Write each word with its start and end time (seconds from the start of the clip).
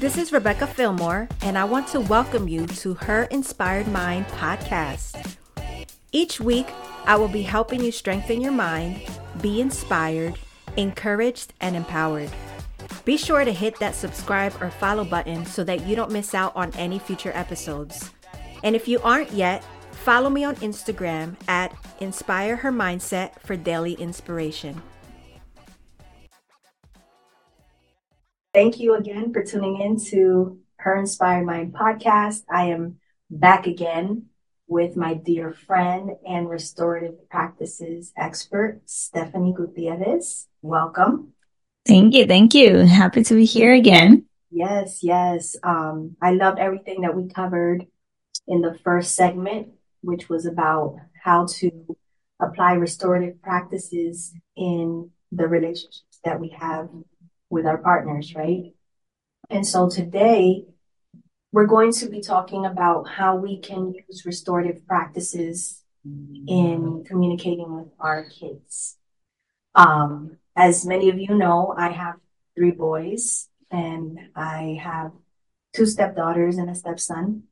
This 0.00 0.16
is 0.16 0.32
Rebecca 0.32 0.66
Fillmore, 0.66 1.28
and 1.42 1.58
I 1.58 1.64
want 1.64 1.86
to 1.88 2.00
welcome 2.00 2.48
you 2.48 2.66
to 2.66 2.94
Her 2.94 3.24
Inspired 3.24 3.86
Mind 3.86 4.24
podcast. 4.28 5.36
Each 6.10 6.40
week, 6.40 6.66
I 7.04 7.16
will 7.16 7.28
be 7.28 7.42
helping 7.42 7.84
you 7.84 7.92
strengthen 7.92 8.40
your 8.40 8.50
mind, 8.50 9.02
be 9.42 9.60
inspired, 9.60 10.38
encouraged, 10.78 11.52
and 11.60 11.76
empowered. 11.76 12.30
Be 13.04 13.18
sure 13.18 13.44
to 13.44 13.52
hit 13.52 13.78
that 13.80 13.94
subscribe 13.94 14.54
or 14.62 14.70
follow 14.70 15.04
button 15.04 15.44
so 15.44 15.64
that 15.64 15.86
you 15.86 15.96
don't 15.96 16.10
miss 16.10 16.34
out 16.34 16.56
on 16.56 16.72
any 16.76 16.98
future 16.98 17.32
episodes. 17.34 18.10
And 18.64 18.74
if 18.74 18.88
you 18.88 19.00
aren't 19.00 19.32
yet, 19.32 19.62
follow 19.92 20.30
me 20.30 20.44
on 20.44 20.56
Instagram 20.56 21.36
at 21.46 21.76
Inspire 22.00 22.56
Her 22.56 22.72
Mindset 22.72 23.38
for 23.40 23.54
daily 23.54 23.92
inspiration. 23.92 24.80
Thank 28.60 28.78
you 28.78 28.94
again 28.94 29.32
for 29.32 29.42
tuning 29.42 29.80
in 29.80 29.98
to 30.10 30.58
Her 30.76 30.94
Inspired 30.98 31.46
Mind 31.46 31.72
podcast. 31.72 32.42
I 32.52 32.66
am 32.66 32.98
back 33.30 33.66
again 33.66 34.26
with 34.68 34.96
my 34.96 35.14
dear 35.14 35.54
friend 35.54 36.10
and 36.28 36.46
restorative 36.46 37.26
practices 37.30 38.12
expert, 38.18 38.82
Stephanie 38.84 39.54
Gutierrez. 39.56 40.46
Welcome. 40.60 41.32
Thank 41.86 42.12
you. 42.12 42.26
Thank 42.26 42.52
you. 42.52 42.80
Happy 42.80 43.24
to 43.24 43.34
be 43.34 43.46
here 43.46 43.72
again. 43.72 44.26
Yes, 44.50 45.02
yes. 45.02 45.56
Um, 45.62 46.18
I 46.20 46.32
loved 46.32 46.58
everything 46.58 47.00
that 47.00 47.16
we 47.16 47.30
covered 47.30 47.86
in 48.46 48.60
the 48.60 48.78
first 48.84 49.16
segment, 49.16 49.68
which 50.02 50.28
was 50.28 50.44
about 50.44 50.96
how 51.24 51.46
to 51.60 51.96
apply 52.38 52.74
restorative 52.74 53.40
practices 53.40 54.34
in 54.54 55.10
the 55.32 55.48
relationships 55.48 56.20
that 56.26 56.38
we 56.38 56.50
have 56.50 56.90
with 57.50 57.66
our 57.66 57.78
partners, 57.78 58.34
right? 58.34 58.72
And 59.50 59.66
so 59.66 59.90
today 59.90 60.64
we're 61.52 61.66
going 61.66 61.92
to 61.94 62.08
be 62.08 62.20
talking 62.20 62.64
about 62.64 63.08
how 63.08 63.36
we 63.36 63.58
can 63.58 63.92
use 63.92 64.24
restorative 64.24 64.86
practices 64.86 65.82
in 66.04 67.04
communicating 67.06 67.74
with 67.74 67.88
our 67.98 68.24
kids. 68.24 68.96
Um, 69.74 70.38
as 70.56 70.86
many 70.86 71.10
of 71.10 71.18
you 71.18 71.34
know, 71.34 71.74
I 71.76 71.90
have 71.90 72.16
three 72.56 72.70
boys 72.70 73.48
and 73.70 74.18
I 74.34 74.80
have 74.82 75.12
two 75.74 75.86
stepdaughters 75.86 76.56
and 76.56 76.70
a 76.70 76.74
stepson. 76.74 77.44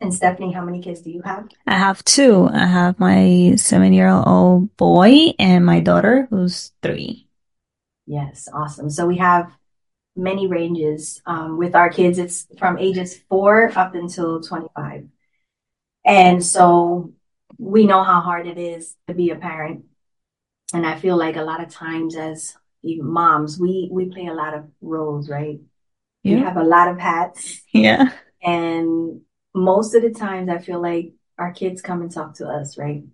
And 0.00 0.14
Stephanie, 0.14 0.52
how 0.52 0.64
many 0.64 0.80
kids 0.80 1.02
do 1.02 1.10
you 1.10 1.22
have? 1.22 1.48
I 1.66 1.74
have 1.74 2.04
two. 2.04 2.48
I 2.52 2.66
have 2.66 3.00
my 3.00 3.54
seven 3.56 3.92
year 3.92 4.08
old 4.08 4.76
boy 4.76 5.32
and 5.38 5.66
my 5.66 5.80
daughter 5.80 6.28
who's 6.30 6.72
three. 6.82 7.27
Yes, 8.08 8.48
awesome. 8.54 8.88
So 8.88 9.06
we 9.06 9.18
have 9.18 9.52
many 10.16 10.46
ranges 10.46 11.20
um, 11.26 11.58
with 11.58 11.74
our 11.74 11.90
kids. 11.90 12.18
It's 12.18 12.46
from 12.58 12.78
ages 12.78 13.20
four 13.28 13.70
up 13.76 13.94
until 13.94 14.40
25. 14.40 15.06
And 16.06 16.44
so 16.44 17.12
we 17.58 17.86
know 17.86 18.02
how 18.02 18.20
hard 18.22 18.46
it 18.46 18.56
is 18.56 18.96
to 19.08 19.14
be 19.14 19.28
a 19.28 19.36
parent. 19.36 19.84
And 20.72 20.86
I 20.86 20.98
feel 20.98 21.18
like 21.18 21.36
a 21.36 21.42
lot 21.42 21.62
of 21.62 21.68
times 21.68 22.16
as 22.16 22.56
moms, 22.82 23.60
we, 23.60 23.90
we 23.92 24.06
play 24.06 24.26
a 24.26 24.34
lot 24.34 24.54
of 24.54 24.64
roles, 24.80 25.28
right? 25.28 25.60
Yeah. 26.22 26.36
We 26.36 26.40
have 26.42 26.56
a 26.56 26.64
lot 26.64 26.88
of 26.88 26.98
hats. 26.98 27.60
Yeah. 27.74 28.10
And 28.42 29.20
most 29.54 29.94
of 29.94 30.00
the 30.00 30.10
times 30.10 30.48
I 30.48 30.58
feel 30.58 30.80
like 30.80 31.12
our 31.36 31.52
kids 31.52 31.82
come 31.82 32.00
and 32.00 32.10
talk 32.10 32.36
to 32.36 32.48
us, 32.48 32.78
right? 32.78 33.04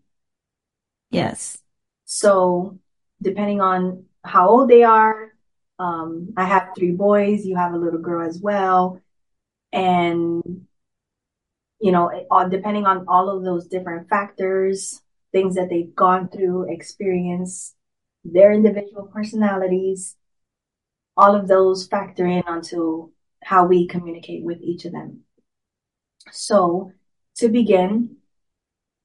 Yes. 1.10 1.58
So 2.04 2.78
depending 3.20 3.60
on 3.60 4.04
how 4.24 4.48
old 4.48 4.70
they 4.70 4.82
are. 4.82 5.32
Um, 5.78 6.32
I 6.36 6.44
have 6.44 6.70
three 6.76 6.92
boys. 6.92 7.44
You 7.44 7.56
have 7.56 7.74
a 7.74 7.78
little 7.78 8.00
girl 8.00 8.26
as 8.26 8.38
well. 8.38 9.00
And, 9.72 10.66
you 11.80 11.92
know, 11.92 12.26
all, 12.30 12.48
depending 12.48 12.86
on 12.86 13.06
all 13.08 13.28
of 13.28 13.44
those 13.44 13.66
different 13.66 14.08
factors, 14.08 15.02
things 15.32 15.56
that 15.56 15.68
they've 15.68 15.94
gone 15.94 16.28
through, 16.28 16.72
experience, 16.72 17.74
their 18.24 18.52
individual 18.52 19.10
personalities, 19.12 20.16
all 21.16 21.34
of 21.34 21.48
those 21.48 21.86
factor 21.86 22.26
in 22.26 22.42
onto 22.46 23.10
how 23.42 23.66
we 23.66 23.86
communicate 23.86 24.42
with 24.42 24.60
each 24.62 24.84
of 24.84 24.92
them. 24.92 25.20
So 26.30 26.92
to 27.36 27.48
begin, 27.48 28.16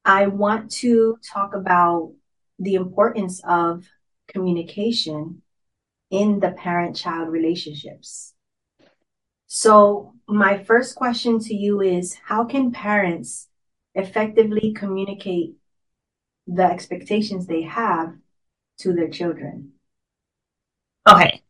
I 0.05 0.27
want 0.27 0.71
to 0.71 1.17
talk 1.23 1.53
about 1.53 2.13
the 2.57 2.75
importance 2.75 3.41
of 3.47 3.85
communication 4.29 5.41
in 6.09 6.39
the 6.39 6.51
parent 6.51 6.95
child 6.95 7.29
relationships. 7.29 8.33
So, 9.47 10.13
my 10.27 10.63
first 10.63 10.95
question 10.95 11.39
to 11.39 11.53
you 11.53 11.81
is 11.81 12.15
How 12.25 12.45
can 12.45 12.71
parents 12.71 13.47
effectively 13.95 14.73
communicate 14.73 15.55
the 16.47 16.63
expectations 16.63 17.45
they 17.45 17.63
have 17.63 18.15
to 18.79 18.93
their 18.93 19.09
children? 19.09 19.73
Okay. 21.07 21.41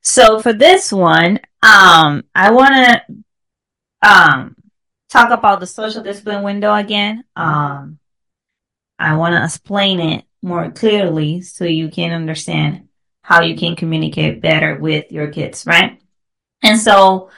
So 0.00 0.40
for 0.40 0.52
this 0.52 0.92
one, 0.92 1.38
um, 1.62 2.24
I 2.34 2.50
want 2.50 2.74
to 2.74 3.02
um, 4.02 4.56
talk 5.08 5.30
about 5.30 5.60
the 5.60 5.66
social 5.66 6.02
discipline 6.02 6.42
window 6.42 6.74
again. 6.74 7.24
Um, 7.36 7.98
I 8.98 9.16
want 9.16 9.34
to 9.34 9.44
explain 9.44 10.00
it 10.00 10.24
more 10.42 10.70
clearly 10.70 11.40
so 11.40 11.64
you 11.64 11.88
can 11.88 12.12
understand 12.12 12.88
how 13.22 13.42
you 13.42 13.56
can 13.56 13.76
communicate 13.76 14.42
better 14.42 14.76
with 14.76 15.10
your 15.12 15.28
kids, 15.28 15.64
right? 15.66 16.00
And 16.62 16.78
so, 16.78 17.30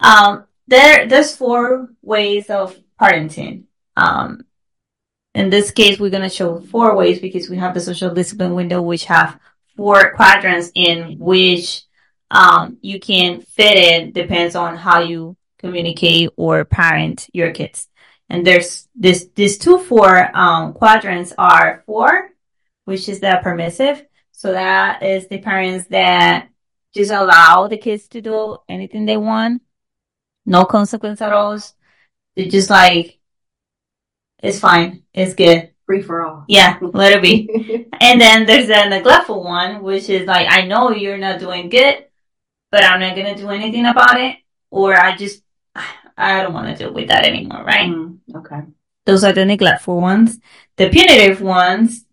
um, 0.00 0.44
there, 0.66 1.06
there's 1.06 1.36
four 1.36 1.90
ways 2.02 2.50
of 2.50 2.78
parenting. 3.00 3.64
Um, 3.96 4.44
in 5.34 5.50
this 5.50 5.70
case, 5.70 5.98
we're 5.98 6.10
going 6.10 6.22
to 6.22 6.28
show 6.28 6.60
four 6.60 6.96
ways 6.96 7.20
because 7.20 7.48
we 7.48 7.56
have 7.58 7.74
the 7.74 7.80
social 7.80 8.12
discipline 8.12 8.54
window, 8.54 8.82
which 8.82 9.04
have 9.04 9.38
four 9.76 10.12
quadrants 10.14 10.70
in 10.74 11.18
which, 11.18 11.82
um, 12.30 12.78
you 12.80 12.98
can 12.98 13.40
fit 13.40 13.76
in 13.76 14.12
depends 14.12 14.56
on 14.56 14.76
how 14.76 15.00
you 15.00 15.36
communicate 15.58 16.30
or 16.36 16.64
parent 16.64 17.28
your 17.32 17.52
kids. 17.52 17.88
And 18.28 18.46
there's 18.46 18.88
this, 18.94 19.28
these 19.34 19.58
two 19.58 19.78
four, 19.78 20.36
um, 20.36 20.72
quadrants 20.72 21.32
are 21.36 21.82
four, 21.86 22.30
which 22.84 23.08
is 23.08 23.20
the 23.20 23.38
permissive. 23.42 24.04
So 24.32 24.52
that 24.52 25.02
is 25.02 25.28
the 25.28 25.38
parents 25.38 25.86
that 25.88 26.48
just 26.94 27.10
allow 27.10 27.68
the 27.68 27.76
kids 27.76 28.08
to 28.08 28.20
do 28.20 28.58
anything 28.68 29.04
they 29.04 29.16
want. 29.16 29.62
No 30.46 30.64
consequence 30.64 31.20
at 31.20 31.32
all. 31.32 31.58
They're 32.36 32.48
just 32.48 32.70
like, 32.70 33.18
it's 34.42 34.60
fine. 34.60 35.04
It's 35.12 35.34
good. 35.34 35.70
Free 35.86 36.02
for 36.02 36.26
all. 36.26 36.44
Yeah, 36.48 36.78
let 36.82 37.12
it 37.12 37.22
be. 37.22 37.88
and 38.00 38.20
then 38.20 38.46
there's 38.46 38.68
the 38.68 38.88
neglectful 38.88 39.42
one, 39.42 39.82
which 39.82 40.08
is 40.08 40.26
like, 40.26 40.46
I 40.50 40.66
know 40.66 40.90
you're 40.90 41.18
not 41.18 41.40
doing 41.40 41.68
good, 41.68 42.06
but 42.70 42.84
I'm 42.84 43.00
not 43.00 43.16
going 43.16 43.34
to 43.34 43.40
do 43.40 43.50
anything 43.50 43.86
about 43.86 44.20
it. 44.20 44.36
Or 44.70 44.94
I 44.94 45.16
just, 45.16 45.42
I 46.16 46.42
don't 46.42 46.54
want 46.54 46.68
to 46.68 46.84
deal 46.84 46.94
with 46.94 47.08
that 47.08 47.24
anymore, 47.24 47.64
right? 47.64 47.90
Mm, 47.90 48.18
okay. 48.36 48.60
Those 49.06 49.24
are 49.24 49.32
the 49.32 49.44
neglectful 49.44 50.00
ones. 50.00 50.38
The 50.76 50.88
punitive 50.88 51.40
ones, 51.40 52.04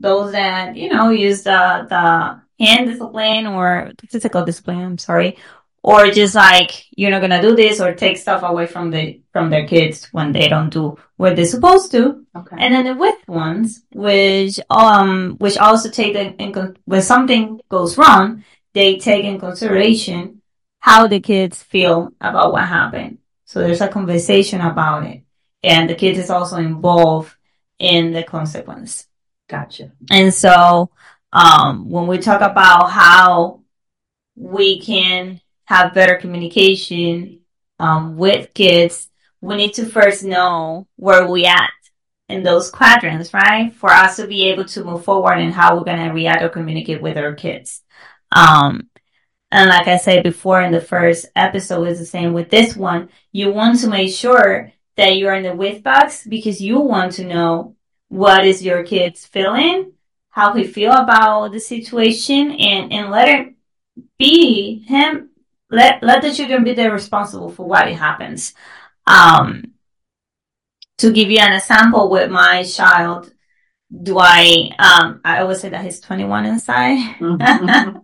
those 0.00 0.32
that, 0.32 0.76
you 0.76 0.88
know, 0.92 1.10
use 1.10 1.42
the, 1.42 1.86
the 1.88 2.40
hand 2.64 2.86
discipline 2.86 3.46
or 3.46 3.92
physical 4.08 4.44
discipline, 4.44 4.80
I'm 4.80 4.98
sorry, 4.98 5.36
or 5.82 6.10
just 6.10 6.34
like, 6.34 6.86
you're 6.96 7.10
not 7.10 7.20
gonna 7.20 7.42
do 7.42 7.54
this 7.54 7.80
or 7.80 7.94
take 7.94 8.16
stuff 8.16 8.42
away 8.42 8.66
from 8.66 8.90
the, 8.90 9.20
from 9.32 9.50
their 9.50 9.66
kids 9.66 10.08
when 10.12 10.32
they 10.32 10.48
don't 10.48 10.70
do 10.70 10.96
what 11.16 11.36
they're 11.36 11.44
supposed 11.44 11.90
to. 11.92 12.24
Okay. 12.36 12.56
And 12.58 12.74
then 12.74 12.86
the 12.86 12.94
with 12.94 13.28
ones, 13.28 13.84
which, 13.92 14.58
um, 14.70 15.36
which 15.38 15.58
also 15.58 15.90
take 15.90 16.16
in, 16.16 16.34
in, 16.36 16.76
when 16.86 17.02
something 17.02 17.60
goes 17.68 17.98
wrong, 17.98 18.44
they 18.72 18.96
take 18.96 19.24
in 19.24 19.38
consideration 19.38 20.42
how 20.80 21.06
the 21.06 21.20
kids 21.20 21.62
feel 21.62 22.10
about 22.20 22.52
what 22.52 22.66
happened. 22.66 23.18
So 23.54 23.60
there's 23.60 23.80
a 23.80 23.86
conversation 23.86 24.60
about 24.60 25.04
it. 25.04 25.22
And 25.62 25.88
the 25.88 25.94
kid 25.94 26.18
is 26.18 26.28
also 26.28 26.56
involved 26.56 27.32
in 27.78 28.12
the 28.12 28.24
consequence. 28.24 29.06
Gotcha. 29.48 29.92
And 30.10 30.34
so, 30.34 30.90
um, 31.32 31.88
when 31.88 32.08
we 32.08 32.18
talk 32.18 32.40
about 32.40 32.90
how 32.90 33.60
we 34.34 34.80
can 34.80 35.40
have 35.66 35.94
better 35.94 36.16
communication, 36.16 37.42
um, 37.78 38.16
with 38.16 38.52
kids, 38.54 39.08
we 39.40 39.54
need 39.54 39.74
to 39.74 39.86
first 39.86 40.24
know 40.24 40.88
where 40.96 41.28
we 41.28 41.46
at 41.46 41.70
in 42.28 42.42
those 42.42 42.72
quadrants, 42.72 43.32
right? 43.32 43.72
For 43.72 43.88
us 43.88 44.16
to 44.16 44.26
be 44.26 44.48
able 44.48 44.64
to 44.64 44.82
move 44.82 45.04
forward 45.04 45.38
and 45.38 45.54
how 45.54 45.76
we're 45.76 45.84
going 45.84 46.08
to 46.08 46.12
react 46.12 46.42
or 46.42 46.48
communicate 46.48 47.00
with 47.00 47.16
our 47.16 47.34
kids. 47.34 47.82
Um, 48.32 48.90
and 49.54 49.68
like 49.68 49.86
I 49.86 49.98
said 49.98 50.24
before 50.24 50.60
in 50.62 50.72
the 50.72 50.80
first 50.80 51.26
episode 51.36 51.86
is 51.86 52.00
the 52.00 52.06
same 52.06 52.32
with 52.32 52.50
this 52.50 52.76
one. 52.76 53.08
You 53.30 53.52
want 53.52 53.78
to 53.80 53.88
make 53.88 54.12
sure 54.12 54.72
that 54.96 55.16
you're 55.16 55.34
in 55.34 55.44
the 55.44 55.54
with 55.54 55.84
box 55.84 56.26
because 56.26 56.60
you 56.60 56.80
want 56.80 57.12
to 57.12 57.24
know 57.24 57.76
what 58.08 58.44
is 58.44 58.64
your 58.64 58.82
kid's 58.82 59.24
feeling, 59.24 59.92
how 60.30 60.54
he 60.54 60.64
feel 60.64 60.90
about 60.90 61.52
the 61.52 61.60
situation, 61.60 62.50
and 62.50 62.92
and 62.92 63.12
let 63.12 63.28
it 63.28 63.54
be 64.18 64.80
him 64.88 65.30
let 65.70 66.02
let 66.02 66.22
the 66.22 66.32
children 66.32 66.64
be 66.64 66.74
the 66.74 66.90
responsible 66.90 67.50
for 67.50 67.64
what 67.64 67.86
it 67.86 67.94
happens. 67.94 68.54
Um, 69.06 69.74
to 70.98 71.12
give 71.12 71.30
you 71.30 71.38
an 71.38 71.52
example 71.52 72.10
with 72.10 72.28
my 72.28 72.64
child, 72.64 73.32
Dwight 74.02 74.72
um 74.78 75.20
I 75.24 75.40
always 75.40 75.60
say 75.60 75.68
that 75.68 75.84
he's 75.84 76.00
21 76.00 76.46
inside. 76.46 77.16
Mm-hmm. 77.18 77.98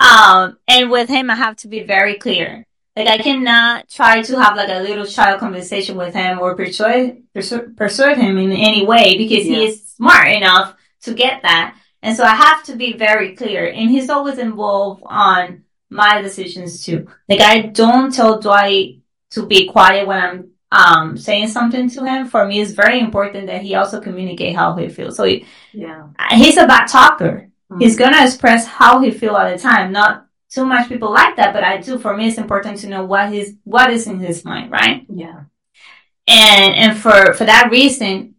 um, 0.00 0.58
and 0.68 0.90
with 0.90 1.08
him, 1.08 1.30
I 1.30 1.34
have 1.34 1.56
to 1.56 1.68
be 1.68 1.82
very 1.82 2.16
clear. 2.16 2.64
Like 2.96 3.08
I 3.08 3.18
cannot 3.18 3.88
try 3.88 4.22
to 4.22 4.40
have 4.40 4.56
like 4.56 4.70
a 4.70 4.80
little 4.80 5.06
child 5.06 5.38
conversation 5.38 5.96
with 5.96 6.14
him 6.14 6.40
or 6.40 6.56
persuade 6.56 7.22
persuade, 7.32 7.76
persuade 7.76 8.18
him 8.18 8.38
in 8.38 8.50
any 8.50 8.84
way 8.84 9.16
because 9.16 9.46
yeah. 9.46 9.54
he 9.54 9.66
is 9.66 9.88
smart 9.88 10.28
enough 10.28 10.74
to 11.02 11.14
get 11.14 11.42
that. 11.42 11.76
And 12.02 12.16
so 12.16 12.24
I 12.24 12.34
have 12.34 12.64
to 12.64 12.76
be 12.76 12.94
very 12.94 13.36
clear. 13.36 13.68
And 13.68 13.90
he's 13.90 14.10
always 14.10 14.38
involved 14.38 15.02
on 15.06 15.62
my 15.90 16.20
decisions 16.22 16.84
too. 16.84 17.08
Like 17.28 17.40
I 17.40 17.62
don't 17.62 18.12
tell 18.12 18.40
Dwight 18.40 19.00
to 19.30 19.46
be 19.46 19.68
quiet 19.68 20.06
when 20.06 20.20
I'm 20.20 20.50
um 20.70 21.16
saying 21.16 21.48
something 21.48 21.88
to 21.90 22.04
him. 22.04 22.26
For 22.26 22.46
me, 22.46 22.60
it's 22.60 22.72
very 22.72 23.00
important 23.00 23.46
that 23.46 23.62
he 23.62 23.74
also 23.74 24.00
communicate 24.00 24.54
how 24.54 24.74
he 24.76 24.88
feels. 24.88 25.16
So 25.16 25.24
he, 25.24 25.46
yeah, 25.72 26.08
he's 26.30 26.56
a 26.56 26.66
bad 26.66 26.86
talker. 26.86 27.50
Mm-hmm. 27.70 27.80
He's 27.80 27.96
gonna 27.96 28.24
express 28.24 28.66
how 28.66 29.00
he 29.00 29.10
feel 29.10 29.34
all 29.34 29.50
the 29.50 29.58
time. 29.58 29.92
Not 29.92 30.26
too 30.50 30.64
much 30.64 30.88
people 30.88 31.12
like 31.12 31.36
that, 31.36 31.52
but 31.52 31.64
I 31.64 31.78
do. 31.78 31.98
For 31.98 32.16
me, 32.16 32.28
it's 32.28 32.38
important 32.38 32.78
to 32.80 32.88
know 32.88 33.04
what 33.04 33.32
his 33.32 33.54
what 33.64 33.90
is 33.90 34.06
in 34.06 34.18
his 34.18 34.44
mind, 34.44 34.70
right? 34.70 35.06
Yeah. 35.08 35.44
And 36.26 36.74
and 36.74 36.98
for 36.98 37.34
for 37.34 37.44
that 37.44 37.70
reason, 37.70 38.34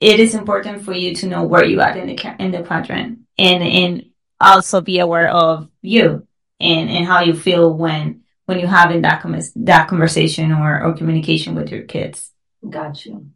it 0.00 0.20
is 0.20 0.34
important 0.34 0.82
for 0.84 0.92
you 0.92 1.14
to 1.16 1.26
know 1.26 1.44
where 1.44 1.64
you 1.64 1.80
are 1.80 1.96
in 1.96 2.06
the 2.06 2.36
in 2.38 2.50
the 2.52 2.62
quadrant, 2.62 3.20
and 3.38 3.62
and 3.62 4.06
also 4.40 4.80
be 4.80 4.98
aware 4.98 5.28
of 5.28 5.68
you 5.80 6.26
and 6.60 6.90
and 6.90 7.06
how 7.06 7.22
you 7.22 7.34
feel 7.34 7.72
when 7.72 8.21
when 8.52 8.60
you're 8.60 8.68
having 8.68 9.00
that 9.00 9.22
com- 9.22 9.38
that 9.56 9.88
conversation 9.88 10.52
or 10.52 10.84
or 10.84 10.92
communication 10.92 11.54
with 11.54 11.70
your 11.70 11.84
kids. 11.84 12.30
Got 12.68 13.06
you. 13.06 13.30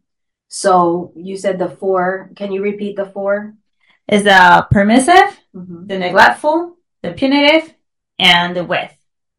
So 0.49 1.13
you 1.17 1.37
said 1.39 1.59
the 1.59 1.71
four. 1.71 2.31
Can 2.37 2.53
you 2.53 2.63
repeat 2.63 2.97
the 2.97 3.07
four? 3.07 3.55
Is 4.09 4.25
the 4.25 4.67
permissive, 4.71 5.41
mm-hmm. 5.55 5.87
the 5.87 5.99
neglectful, 5.99 6.77
the 7.03 7.13
punitive, 7.13 7.75
and 8.19 8.55
the 8.55 8.65
with. 8.65 8.93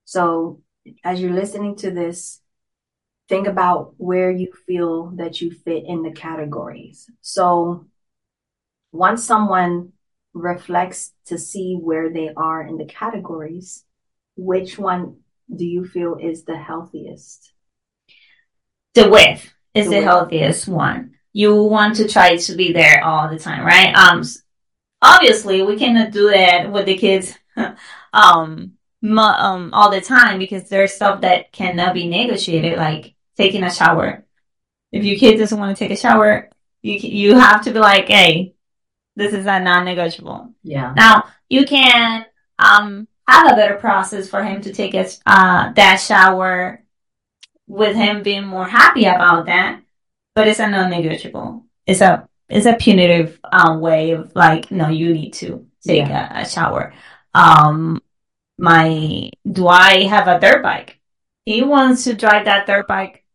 So 0.03 0.61
as 1.03 1.21
you're 1.21 1.39
listening 1.41 1.75
to 1.77 1.91
this, 1.91 2.41
think 3.29 3.47
about 3.47 3.93
where 3.97 4.31
you 4.31 4.51
feel 4.65 5.11
that 5.17 5.39
you 5.41 5.51
fit 5.51 5.83
in 5.85 6.01
the 6.01 6.11
categories. 6.11 7.09
So 7.21 7.85
once 8.91 9.23
someone 9.23 9.93
reflects 10.33 11.13
to 11.27 11.37
see 11.37 11.75
where 11.75 12.09
they 12.11 12.31
are 12.35 12.61
in 12.65 12.77
the 12.77 12.85
categories, 12.85 13.85
which 14.35 14.77
one 14.77 15.17
do 15.53 15.65
you 15.65 15.85
feel 15.85 16.15
is 16.15 16.43
the 16.43 16.57
healthiest? 16.57 17.51
The 18.93 19.09
with 19.09 19.53
is 19.73 19.89
the, 19.89 19.95
the 19.95 20.01
healthiest 20.01 20.67
one. 20.67 21.15
You 21.33 21.55
want 21.63 21.97
to 21.97 22.07
try 22.07 22.35
to 22.35 22.55
be 22.55 22.73
there 22.73 23.03
all 23.03 23.29
the 23.29 23.37
time, 23.37 23.63
right? 23.63 23.93
Um, 23.93 24.23
obviously 25.01 25.61
we 25.61 25.77
cannot 25.77 26.11
do 26.11 26.29
that 26.29 26.71
with 26.71 26.85
the 26.85 26.97
kids 26.97 27.37
um, 28.13 28.73
um 29.03 29.69
all 29.73 29.91
the 29.91 30.01
time 30.01 30.39
because 30.39 30.69
there's 30.69 30.93
stuff 30.93 31.21
that 31.21 31.51
cannot 31.51 31.93
be 31.93 32.07
negotiated 32.07 32.77
like 32.77 33.15
taking 33.35 33.63
a 33.63 33.71
shower 33.71 34.25
if 34.91 35.03
your 35.03 35.17
kid 35.17 35.37
doesn't 35.37 35.59
want 35.59 35.75
to 35.75 35.79
take 35.79 35.91
a 35.91 35.99
shower 35.99 36.49
you 36.81 36.95
you 36.95 37.35
have 37.35 37.63
to 37.63 37.71
be 37.71 37.79
like 37.79 38.07
hey 38.07 38.53
this 39.15 39.33
is 39.33 39.45
a 39.45 39.59
non-negotiable 39.59 40.53
yeah 40.63 40.93
now 40.95 41.23
you 41.47 41.65
can 41.65 42.25
um 42.59 43.07
have 43.27 43.51
a 43.51 43.55
better 43.55 43.75
process 43.75 44.29
for 44.29 44.43
him 44.43 44.61
to 44.61 44.73
take 44.73 44.93
a, 44.93 45.07
uh, 45.25 45.71
that 45.73 45.97
shower 45.97 46.83
with 47.67 47.95
him 47.95 48.23
being 48.23 48.45
more 48.45 48.67
happy 48.67 49.05
about 49.05 49.45
that 49.47 49.81
but 50.35 50.47
it's 50.47 50.59
a 50.59 50.67
non-negotiable 50.67 51.65
it's 51.85 52.01
a 52.01 52.27
it's 52.49 52.65
a 52.65 52.73
punitive 52.73 53.39
um, 53.43 53.81
way 53.81 54.11
of 54.11 54.33
like, 54.35 54.71
no, 54.71 54.89
you 54.89 55.13
need 55.13 55.31
to 55.33 55.67
take 55.85 56.07
yeah. 56.07 56.39
a, 56.39 56.41
a, 56.43 56.49
shower. 56.49 56.93
Um, 57.33 58.01
my, 58.57 59.29
do 59.49 59.67
I 59.67 60.03
have 60.03 60.27
a 60.27 60.39
dirt 60.39 60.63
bike? 60.63 60.99
He 61.45 61.61
wants 61.61 62.05
to 62.05 62.13
drive 62.13 62.45
that 62.45 62.67
dirt 62.67 62.87
bike 62.87 63.25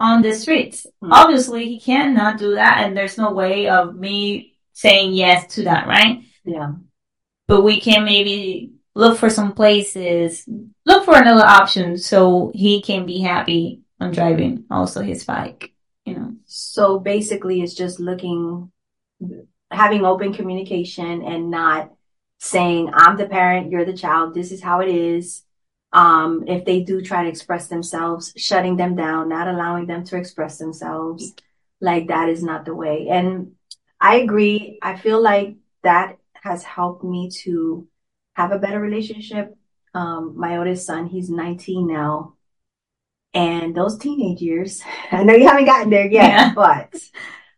on 0.00 0.22
the 0.22 0.32
streets. 0.34 0.86
Mm-hmm. 1.02 1.12
Obviously, 1.12 1.66
he 1.68 1.80
cannot 1.80 2.38
do 2.38 2.54
that, 2.54 2.78
and 2.78 2.96
there's 2.96 3.18
no 3.18 3.32
way 3.32 3.68
of 3.68 3.96
me 3.96 4.56
saying 4.72 5.12
yes 5.12 5.54
to 5.54 5.64
that, 5.64 5.86
right? 5.86 6.22
Yeah. 6.44 6.72
But 7.48 7.62
we 7.62 7.80
can 7.80 8.04
maybe 8.04 8.71
look 8.94 9.18
for 9.18 9.30
some 9.30 9.52
places, 9.52 10.48
look 10.84 11.04
for 11.04 11.16
another 11.16 11.44
option 11.44 11.96
so 11.96 12.52
he 12.54 12.82
can 12.82 13.06
be 13.06 13.20
happy 13.20 13.80
on 14.00 14.10
driving 14.10 14.64
also 14.70 15.00
his 15.00 15.24
bike 15.24 15.72
you 16.04 16.14
know. 16.14 16.34
So 16.46 16.98
basically, 16.98 17.62
it's 17.62 17.74
just 17.74 18.00
looking, 18.00 18.70
having 19.70 20.04
open 20.04 20.32
communication 20.32 21.22
and 21.22 21.50
not 21.50 21.92
saying, 22.38 22.90
I'm 22.92 23.16
the 23.16 23.26
parent, 23.26 23.70
you're 23.70 23.84
the 23.84 23.96
child, 23.96 24.34
this 24.34 24.52
is 24.52 24.62
how 24.62 24.80
it 24.80 24.88
is. 24.88 25.44
Um, 25.92 26.44
if 26.46 26.64
they 26.64 26.80
do 26.80 27.02
try 27.02 27.22
to 27.22 27.28
express 27.28 27.68
themselves, 27.68 28.32
shutting 28.36 28.76
them 28.76 28.96
down, 28.96 29.28
not 29.28 29.46
allowing 29.46 29.86
them 29.86 30.04
to 30.04 30.16
express 30.16 30.58
themselves, 30.58 31.34
like 31.80 32.08
that 32.08 32.28
is 32.28 32.42
not 32.42 32.64
the 32.64 32.74
way. 32.74 33.08
And 33.10 33.52
I 34.00 34.16
agree. 34.16 34.78
I 34.82 34.96
feel 34.96 35.22
like 35.22 35.56
that 35.82 36.16
has 36.34 36.64
helped 36.64 37.04
me 37.04 37.30
to 37.42 37.86
have 38.34 38.52
a 38.52 38.58
better 38.58 38.80
relationship. 38.80 39.56
Um, 39.94 40.34
my 40.36 40.56
oldest 40.56 40.86
son, 40.86 41.06
he's 41.06 41.30
19 41.30 41.86
now. 41.86 42.34
And 43.34 43.74
those 43.74 43.98
teenage 43.98 44.40
years, 44.40 44.82
I 45.12 45.22
know 45.24 45.34
you 45.34 45.46
haven't 45.46 45.66
gotten 45.66 45.90
there 45.90 46.06
yet, 46.06 46.30
yeah. 46.30 46.52
but 46.54 46.94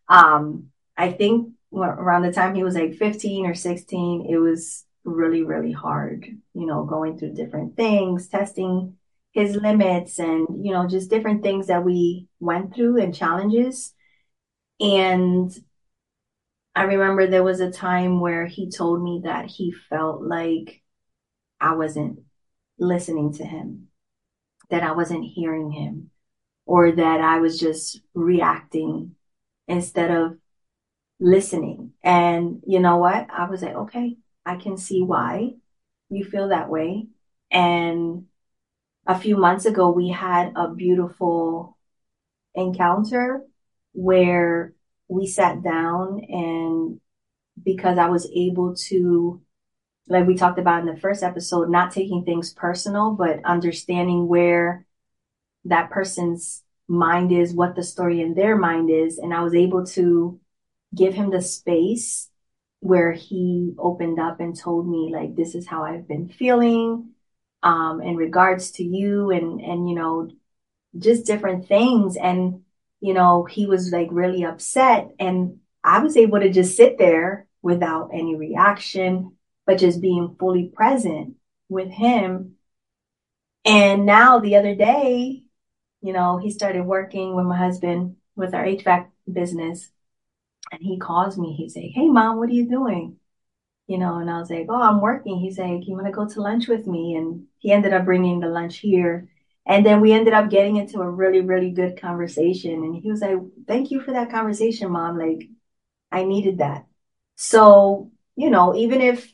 um, 0.08 0.70
I 0.96 1.12
think 1.12 1.52
around 1.72 2.22
the 2.22 2.32
time 2.32 2.54
he 2.54 2.62
was 2.64 2.74
like 2.74 2.94
15 2.94 3.46
or 3.46 3.54
16, 3.54 4.26
it 4.30 4.36
was 4.36 4.84
really, 5.04 5.42
really 5.42 5.72
hard, 5.72 6.26
you 6.54 6.66
know, 6.66 6.84
going 6.84 7.18
through 7.18 7.34
different 7.34 7.76
things, 7.76 8.28
testing 8.28 8.96
his 9.32 9.56
limits 9.56 10.18
and, 10.18 10.64
you 10.64 10.72
know, 10.72 10.86
just 10.86 11.10
different 11.10 11.42
things 11.42 11.66
that 11.66 11.84
we 11.84 12.28
went 12.40 12.74
through 12.74 13.00
and 13.02 13.14
challenges. 13.14 13.92
And 14.80 15.52
I 16.74 16.82
remember 16.84 17.26
there 17.26 17.44
was 17.44 17.60
a 17.60 17.70
time 17.70 18.20
where 18.20 18.46
he 18.46 18.70
told 18.70 19.02
me 19.02 19.22
that 19.24 19.46
he 19.46 19.72
felt 19.72 20.22
like 20.22 20.82
I 21.60 21.74
wasn't 21.74 22.20
listening 22.78 23.32
to 23.34 23.44
him 23.44 23.88
that 24.70 24.82
I 24.82 24.92
wasn't 24.92 25.24
hearing 25.24 25.70
him 25.70 26.10
or 26.66 26.92
that 26.92 27.20
I 27.20 27.38
was 27.38 27.60
just 27.60 28.00
reacting 28.14 29.14
instead 29.68 30.10
of 30.10 30.38
listening. 31.20 31.92
And 32.02 32.62
you 32.66 32.80
know 32.80 32.96
what? 32.96 33.28
I 33.30 33.48
was 33.48 33.62
like, 33.62 33.74
okay, 33.74 34.16
I 34.44 34.56
can 34.56 34.76
see 34.76 35.02
why 35.02 35.54
you 36.10 36.24
feel 36.24 36.48
that 36.48 36.70
way. 36.70 37.06
And 37.50 38.26
a 39.06 39.18
few 39.18 39.36
months 39.36 39.66
ago, 39.66 39.90
we 39.90 40.08
had 40.08 40.52
a 40.56 40.68
beautiful 40.68 41.76
encounter 42.54 43.42
where 43.92 44.72
we 45.08 45.26
sat 45.26 45.62
down 45.62 46.20
and 46.28 47.00
because 47.62 47.98
I 47.98 48.08
was 48.08 48.28
able 48.34 48.74
to 48.88 49.40
like 50.06 50.26
we 50.26 50.34
talked 50.34 50.58
about 50.58 50.80
in 50.80 50.94
the 50.94 51.00
first 51.00 51.22
episode, 51.22 51.70
not 51.70 51.92
taking 51.92 52.24
things 52.24 52.52
personal, 52.52 53.12
but 53.12 53.44
understanding 53.44 54.28
where 54.28 54.84
that 55.64 55.90
person's 55.90 56.62
mind 56.88 57.32
is, 57.32 57.54
what 57.54 57.74
the 57.74 57.82
story 57.82 58.20
in 58.20 58.34
their 58.34 58.56
mind 58.56 58.90
is. 58.90 59.16
And 59.18 59.32
I 59.32 59.40
was 59.42 59.54
able 59.54 59.86
to 59.86 60.38
give 60.94 61.14
him 61.14 61.30
the 61.30 61.40
space 61.40 62.28
where 62.80 63.12
he 63.12 63.72
opened 63.78 64.20
up 64.20 64.40
and 64.40 64.54
told 64.54 64.86
me 64.86 65.10
like, 65.10 65.34
this 65.36 65.54
is 65.54 65.66
how 65.66 65.84
I've 65.84 66.06
been 66.06 66.28
feeling, 66.28 67.12
um, 67.62 68.02
in 68.02 68.16
regards 68.16 68.72
to 68.72 68.84
you 68.84 69.30
and, 69.30 69.58
and, 69.62 69.88
you 69.88 69.94
know, 69.94 70.30
just 70.98 71.24
different 71.24 71.66
things. 71.66 72.18
And, 72.18 72.63
you 73.00 73.14
know, 73.14 73.44
he 73.44 73.66
was 73.66 73.92
like 73.92 74.08
really 74.10 74.44
upset 74.44 75.10
and 75.18 75.60
I 75.82 76.00
was 76.00 76.16
able 76.16 76.40
to 76.40 76.50
just 76.50 76.76
sit 76.76 76.98
there 76.98 77.46
without 77.62 78.10
any 78.14 78.34
reaction 78.36 79.36
but 79.66 79.78
just 79.78 80.00
being 80.00 80.36
fully 80.38 80.64
present 80.74 81.36
with 81.68 81.88
him. 81.90 82.56
And 83.64 84.06
now 84.06 84.38
the 84.40 84.56
other 84.56 84.74
day, 84.74 85.42
you 86.02 86.12
know, 86.12 86.38
he 86.38 86.50
started 86.50 86.84
working 86.84 87.34
with 87.34 87.46
my 87.46 87.56
husband 87.56 88.16
with 88.36 88.54
our 88.54 88.64
HVAC 88.64 89.08
business. 89.32 89.90
And 90.72 90.82
he 90.82 90.98
calls 90.98 91.38
me. 91.38 91.54
He's 91.54 91.76
like, 91.76 91.92
Hey 91.94 92.08
mom, 92.08 92.38
what 92.38 92.48
are 92.50 92.52
you 92.52 92.68
doing? 92.68 93.18
You 93.88 93.98
know, 93.98 94.18
and 94.18 94.30
I 94.30 94.38
was 94.40 94.50
like, 94.50 94.66
Oh, 94.70 94.82
I'm 94.82 95.00
working. 95.00 95.38
He's 95.40 95.58
like, 95.58 95.86
You 95.86 95.94
want 95.94 96.06
to 96.06 96.12
go 96.12 96.28
to 96.28 96.42
lunch 96.42 96.68
with 96.68 96.86
me? 96.86 97.16
And 97.16 97.46
he 97.58 97.72
ended 97.72 97.94
up 97.94 98.04
bringing 98.06 98.40
the 98.40 98.48
lunch 98.48 98.78
here. 98.78 99.28
And 99.66 99.84
then 99.84 100.00
we 100.00 100.12
ended 100.12 100.34
up 100.34 100.50
getting 100.50 100.76
into 100.76 101.00
a 101.00 101.10
really, 101.10 101.40
really 101.40 101.70
good 101.70 102.00
conversation. 102.00 102.72
And 102.72 102.94
he 102.94 103.10
was 103.10 103.20
like, 103.20 103.38
Thank 103.66 103.90
you 103.90 104.00
for 104.00 104.12
that 104.12 104.30
conversation, 104.30 104.90
mom. 104.90 105.18
Like, 105.18 105.48
I 106.12 106.24
needed 106.24 106.58
that. 106.58 106.86
So, 107.36 108.10
you 108.36 108.50
know, 108.50 108.74
even 108.74 109.00
if 109.00 109.32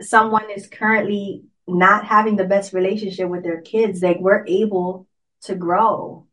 someone 0.00 0.50
is 0.50 0.66
currently 0.66 1.44
not 1.66 2.04
having 2.04 2.36
the 2.36 2.44
best 2.44 2.72
relationship 2.72 3.28
with 3.28 3.42
their 3.42 3.60
kids, 3.60 4.02
like 4.02 4.18
we're 4.20 4.46
able 4.46 5.06
to 5.42 5.54
grow 5.54 6.26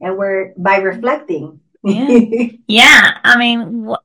and 0.00 0.16
we're 0.16 0.52
by 0.56 0.78
reflecting. 0.78 1.60
Yeah. 1.82 2.48
yeah. 2.66 3.18
I 3.24 3.38
mean, 3.38 3.84
what, 3.84 4.04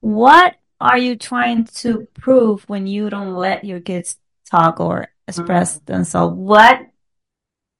what 0.00 0.56
are 0.80 0.98
you 0.98 1.16
trying 1.16 1.64
to 1.64 2.08
prove 2.14 2.68
when 2.68 2.86
you 2.86 3.08
don't 3.08 3.34
let 3.34 3.64
your 3.64 3.80
kids 3.80 4.18
talk 4.50 4.80
or 4.80 5.08
express 5.28 5.76
mm-hmm. 5.76 5.92
themselves? 5.92 6.36
What 6.36 6.80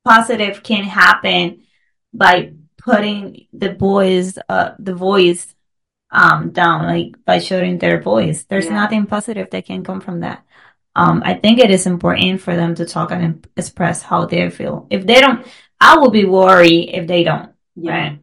positive 0.04 0.62
can 0.62 0.84
happen 0.84 1.62
by 2.12 2.52
putting 2.78 3.46
the 3.52 3.70
boys, 3.70 4.38
uh, 4.48 4.72
the 4.78 4.94
voice, 4.94 5.54
um, 6.10 6.50
down, 6.50 6.84
like 6.84 7.24
by 7.24 7.38
showing 7.38 7.78
their 7.78 8.00
voice? 8.00 8.44
There's 8.44 8.66
yeah. 8.66 8.74
nothing 8.74 9.06
positive 9.06 9.50
that 9.50 9.66
can 9.66 9.84
come 9.84 10.00
from 10.00 10.20
that. 10.20 10.44
Um, 10.94 11.22
I 11.24 11.34
think 11.34 11.58
it 11.58 11.70
is 11.70 11.86
important 11.86 12.40
for 12.40 12.54
them 12.54 12.74
to 12.74 12.84
talk 12.84 13.12
and 13.12 13.46
express 13.56 14.02
how 14.02 14.26
they 14.26 14.50
feel. 14.50 14.86
If 14.90 15.06
they 15.06 15.20
don't, 15.20 15.46
I 15.80 15.96
will 15.96 16.10
be 16.10 16.26
worried 16.26 16.90
if 16.90 17.06
they 17.06 17.24
don't. 17.24 17.52
Yeah. 17.76 17.92
Right? 17.92 18.18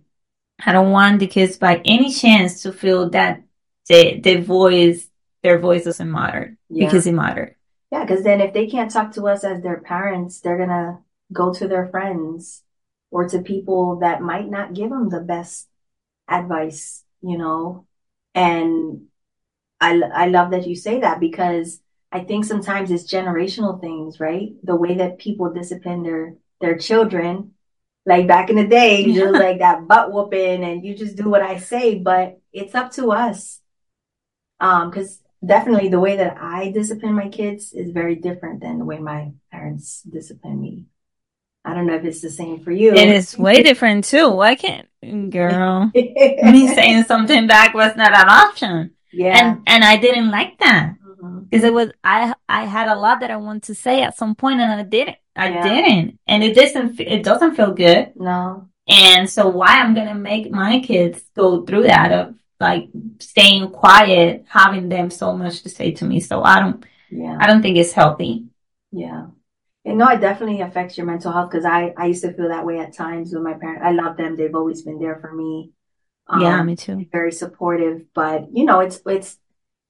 I 0.63 0.71
don't 0.71 0.91
want 0.91 1.19
the 1.19 1.27
kids 1.27 1.57
by 1.57 1.81
any 1.85 2.13
chance 2.13 2.63
to 2.63 2.73
feel 2.73 3.09
that 3.11 3.41
the 3.87 4.19
the 4.19 4.41
voice, 4.41 5.09
their 5.41 5.57
voice 5.57 5.85
doesn't 5.85 6.11
matter 6.11 6.57
yeah. 6.69 6.85
because 6.85 7.07
it 7.07 7.13
matters. 7.13 7.55
Yeah, 7.91 8.03
because 8.03 8.23
then 8.23 8.39
if 8.39 8.53
they 8.53 8.67
can't 8.67 8.91
talk 8.91 9.13
to 9.13 9.27
us 9.27 9.43
as 9.43 9.63
their 9.63 9.79
parents, 9.79 10.41
they're 10.41 10.57
gonna 10.57 10.99
go 11.31 11.53
to 11.53 11.67
their 11.67 11.87
friends 11.87 12.63
or 13.11 13.27
to 13.29 13.41
people 13.41 13.99
that 13.99 14.21
might 14.21 14.49
not 14.49 14.73
give 14.73 14.89
them 14.89 15.09
the 15.09 15.19
best 15.19 15.67
advice, 16.27 17.03
you 17.21 17.37
know. 17.37 17.85
And 18.35 19.07
I 19.81 20.01
I 20.13 20.27
love 20.27 20.51
that 20.51 20.67
you 20.67 20.75
say 20.75 21.01
that 21.01 21.19
because 21.19 21.81
I 22.11 22.23
think 22.23 22.45
sometimes 22.45 22.91
it's 22.91 23.11
generational 23.11 23.79
things, 23.79 24.19
right? 24.19 24.53
The 24.63 24.75
way 24.75 24.95
that 24.95 25.19
people 25.19 25.53
discipline 25.53 26.03
their 26.03 26.35
their 26.61 26.77
children. 26.77 27.53
Like 28.05 28.27
back 28.27 28.49
in 28.49 28.55
the 28.55 28.65
day, 28.67 29.01
yeah. 29.05 29.19
just 29.19 29.33
like 29.33 29.59
that 29.59 29.87
butt 29.87 30.11
whooping 30.11 30.63
and 30.63 30.83
you 30.83 30.95
just 30.95 31.15
do 31.15 31.29
what 31.29 31.41
I 31.41 31.59
say, 31.59 31.99
but 31.99 32.39
it's 32.51 32.73
up 32.73 32.91
to 32.93 33.11
us. 33.11 33.61
Um, 34.59 34.91
cause 34.91 35.21
definitely 35.45 35.89
the 35.89 35.99
way 35.99 36.17
that 36.17 36.37
I 36.37 36.71
discipline 36.71 37.13
my 37.13 37.29
kids 37.29 37.71
is 37.73 37.91
very 37.91 38.15
different 38.15 38.61
than 38.61 38.79
the 38.79 38.85
way 38.85 38.97
my 38.99 39.31
parents 39.51 40.01
discipline 40.01 40.59
me. 40.59 40.85
I 41.69 41.73
don't 41.75 41.85
know 41.85 41.95
if 41.95 42.05
it's 42.05 42.21
the 42.21 42.29
same 42.29 42.59
for 42.61 42.71
you. 42.71 42.93
It 42.93 43.09
is 43.09 43.37
way 43.37 43.61
different 43.61 44.05
too. 44.05 44.29
Why 44.29 44.55
can't, 44.55 44.87
girl, 45.29 45.91
me 45.95 46.67
saying 46.67 47.03
something 47.03 47.45
back 47.45 47.73
was 47.73 47.95
not 47.95 48.11
an 48.11 48.27
option. 48.27 48.91
Yeah. 49.11 49.37
And, 49.37 49.61
and 49.67 49.83
I 49.83 49.97
didn't 49.97 50.31
like 50.31 50.57
that 50.59 50.95
mm-hmm. 51.03 51.39
because 51.41 51.63
it 51.63 51.73
was 51.73 51.91
I 52.03 52.33
I 52.47 52.65
had 52.65 52.87
a 52.87 52.95
lot 52.95 53.19
that 53.19 53.31
I 53.31 53.37
wanted 53.37 53.63
to 53.63 53.75
say 53.75 54.01
at 54.01 54.17
some 54.17 54.35
point 54.35 54.59
and 54.59 54.71
I 54.71 54.83
didn't. 54.83 55.17
I 55.35 55.49
yeah. 55.49 55.63
didn't, 55.63 56.19
and 56.27 56.43
it 56.43 56.55
doesn't 56.55 56.99
it 56.99 57.23
doesn't 57.23 57.55
feel 57.55 57.73
good. 57.73 58.13
No. 58.15 58.67
And 58.87 59.29
so 59.29 59.47
why 59.47 59.79
I'm 59.79 59.93
gonna 59.93 60.15
make 60.15 60.51
my 60.51 60.79
kids 60.79 61.21
go 61.35 61.65
through 61.65 61.83
that 61.83 62.11
of 62.11 62.35
like 62.59 62.89
staying 63.19 63.69
quiet, 63.71 64.45
having 64.49 64.89
them 64.89 65.09
so 65.09 65.37
much 65.37 65.61
to 65.63 65.69
say 65.69 65.91
to 65.91 66.05
me. 66.05 66.19
So 66.19 66.43
I 66.43 66.59
don't. 66.59 66.85
Yeah. 67.11 67.37
I 67.39 67.47
don't 67.47 67.61
think 67.61 67.77
it's 67.77 67.93
healthy. 67.93 68.45
Yeah. 68.91 69.27
And 69.85 69.97
no, 69.97 70.09
it 70.09 70.19
definitely 70.19 70.61
affects 70.61 70.97
your 70.97 71.05
mental 71.05 71.31
health 71.31 71.51
because 71.51 71.65
I, 71.65 71.93
I 71.97 72.07
used 72.07 72.23
to 72.23 72.33
feel 72.33 72.49
that 72.49 72.65
way 72.65 72.79
at 72.79 72.93
times 72.93 73.33
with 73.33 73.43
my 73.43 73.53
parents. 73.53 73.83
I 73.83 73.91
love 73.91 74.17
them. 74.17 74.35
They've 74.35 74.53
always 74.53 74.81
been 74.81 74.99
there 74.99 75.17
for 75.19 75.33
me. 75.33 75.71
Um, 76.27 76.41
yeah, 76.41 76.61
me 76.63 76.75
too. 76.75 77.05
Very 77.11 77.31
supportive, 77.31 78.03
but 78.13 78.53
you 78.53 78.65
know, 78.65 78.81
it's, 78.81 79.01
it's 79.05 79.37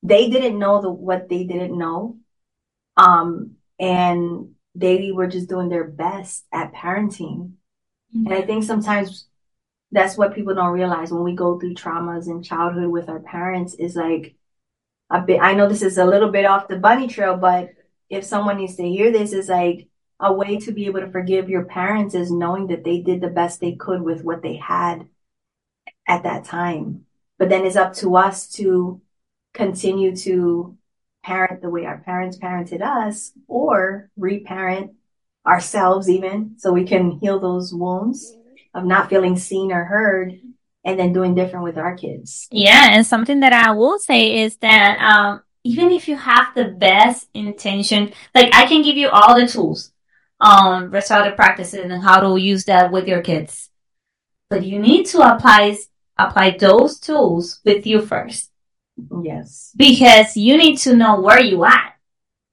they 0.03 0.29
didn't 0.29 0.58
know 0.58 0.81
the 0.81 0.89
what 0.89 1.27
they 1.27 1.43
didn't 1.43 1.77
know. 1.77 2.17
Um, 2.96 3.55
and 3.79 4.51
they 4.75 5.12
were 5.12 5.27
just 5.27 5.50
doing 5.50 5.69
their 5.69 5.86
best 5.86 6.46
at 6.51 6.74
parenting. 6.74 7.53
Mm-hmm. 8.15 8.27
And 8.27 8.34
I 8.34 8.41
think 8.41 8.63
sometimes 8.63 9.27
that's 9.91 10.17
what 10.17 10.36
people 10.36 10.53
don't 10.53 10.74
realize 10.74 11.12
when 11.12 11.24
we 11.24 11.36
go 11.36 11.60
through 11.60 11.74
traumas 11.74 12.27
in 12.27 12.43
childhood 12.43 12.89
with 12.89 13.10
our 13.10 13.19
parents 13.19 13.74
is 13.74 13.96
like 13.96 14.36
a 15.10 15.22
bit 15.22 15.39
I 15.41 15.53
know 15.53 15.67
this 15.67 15.81
is 15.81 15.98
a 15.98 16.05
little 16.05 16.29
bit 16.29 16.46
off 16.46 16.67
the 16.67 16.77
bunny 16.77 17.08
trail, 17.08 17.36
but 17.36 17.72
if 18.10 18.24
someone 18.24 18.58
needs 18.58 18.75
to 18.75 18.88
hear 18.88 19.12
this 19.12 19.34
is 19.34 19.50
like 19.50 19.88
a 20.20 20.34
way 20.34 20.58
to 20.58 20.72
be 20.72 20.86
able 20.86 21.00
to 21.00 21.12
forgive 21.12 21.50
your 21.50 21.66
parents 21.66 22.13
is 22.13 22.32
knowing 22.32 22.68
that 22.68 22.84
they 22.84 23.00
did 23.00 23.22
the 23.22 23.30
best 23.30 23.60
they 23.60 23.74
could 23.75 24.01
with 24.01 24.24
what 24.24 24.42
they 24.42 24.58
had 24.58 25.08
at 26.08 26.24
that 26.24 26.44
time. 26.44 27.06
But 27.38 27.50
then 27.50 27.66
it's 27.66 27.78
up 27.78 27.94
to 27.96 28.18
us 28.18 28.48
to 28.54 29.01
continue 29.54 30.16
to 30.18 30.78
parent 31.24 31.62
the 31.62 31.70
way 31.70 31.86
our 31.86 32.00
parents 32.00 32.38
parented 32.38 32.82
us 32.82 33.32
or 33.48 34.10
reparent 34.18 34.92
ourselves 35.46 36.10
even 36.10 36.56
so 36.58 36.72
we 36.72 36.86
can 36.86 37.12
heal 37.12 37.39
those 37.39 37.74
wounds 37.74 38.36
of 38.74 38.86
not 38.86 39.10
feeling 39.10 39.38
seen 39.38 39.72
or 39.72 39.86
heard 39.86 40.39
and 40.84 41.00
then 41.00 41.13
doing 41.13 41.36
different 41.36 41.63
with 41.63 41.78
our 41.78 41.96
kids. 41.96 42.48
Yeah, 42.51 42.89
and 42.92 43.06
something 43.06 43.42
that 43.42 43.54
I 43.54 43.72
will 43.72 44.00
say 44.00 44.44
is 44.44 44.58
that 44.58 45.00
um, 45.00 45.42
even 45.70 45.92
if 45.92 46.08
you 46.08 46.16
have 46.16 46.48
the 46.56 46.66
best 46.66 47.30
intention, 47.36 48.12
like 48.34 48.50
I 48.56 48.66
can 48.66 48.82
give 48.82 48.98
you 48.98 49.10
all 49.10 49.40
the 49.40 49.46
tools, 49.46 49.92
um, 50.42 50.90
restorative 50.90 51.36
practices 51.36 51.82
and 51.84 52.02
how 52.02 52.22
to 52.22 52.38
use 52.38 52.66
that 52.66 52.92
with 52.92 53.08
your 53.08 53.22
kids. 53.22 53.70
But 54.50 54.66
you 54.66 54.80
need 54.80 55.06
to 55.08 55.20
apply 55.20 55.78
apply 56.18 56.58
those 56.60 57.00
tools 57.00 57.62
with 57.64 57.86
you 57.86 58.02
first. 58.02 58.50
Yes. 59.24 59.72
Because 59.76 60.36
you 60.36 60.58
need 60.58 60.78
to 60.80 60.96
know 60.96 61.22
where 61.22 61.42
you 61.42 61.64
at 61.64 61.94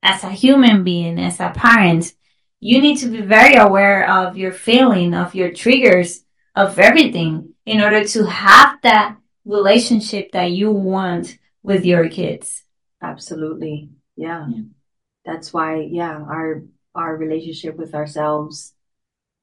as 0.03 0.23
a 0.23 0.31
human 0.31 0.85
being, 0.85 1.19
as 1.19 1.41
a 1.41 1.51
parent. 1.51 2.13
You 2.61 2.83
need 2.83 2.99
to 2.99 3.09
be 3.09 3.23
very 3.23 3.57
aware 3.57 4.09
of 4.09 4.37
your 4.37 4.53
feeling, 4.53 5.15
of 5.15 5.35
your 5.35 5.53
triggers, 5.53 6.23
of 6.55 6.79
everything 6.79 7.55
in 7.65 7.81
order 7.81 8.05
to 8.05 8.27
have 8.27 8.77
that 8.83 9.17
relationship 9.47 10.33
that 10.33 10.51
you 10.51 10.71
want 10.71 11.39
with 11.63 11.87
your 11.87 12.09
kids. 12.11 12.66
Absolutely. 13.03 13.91
Yeah. 14.17 14.47
yeah. 14.49 14.63
That's 15.25 15.53
why, 15.53 15.81
yeah, 15.81 16.21
our, 16.21 16.63
our 16.95 17.17
relationship 17.17 17.77
with 17.77 17.95
ourselves, 17.95 18.75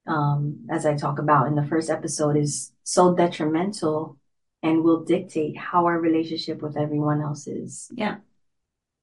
um, 0.08 0.66
as 0.70 0.86
I 0.86 0.96
talk 0.96 1.20
about 1.20 1.48
in 1.48 1.56
the 1.56 1.66
first 1.66 1.90
episode 1.90 2.36
is 2.38 2.72
so 2.84 3.16
detrimental 3.16 4.18
and 4.62 4.84
will 4.84 5.04
dictate 5.04 5.58
how 5.58 5.86
our 5.86 6.00
relationship 6.00 6.62
with 6.62 6.78
everyone 6.78 7.22
else 7.22 7.48
is. 7.48 7.92
Yeah. 7.94 8.18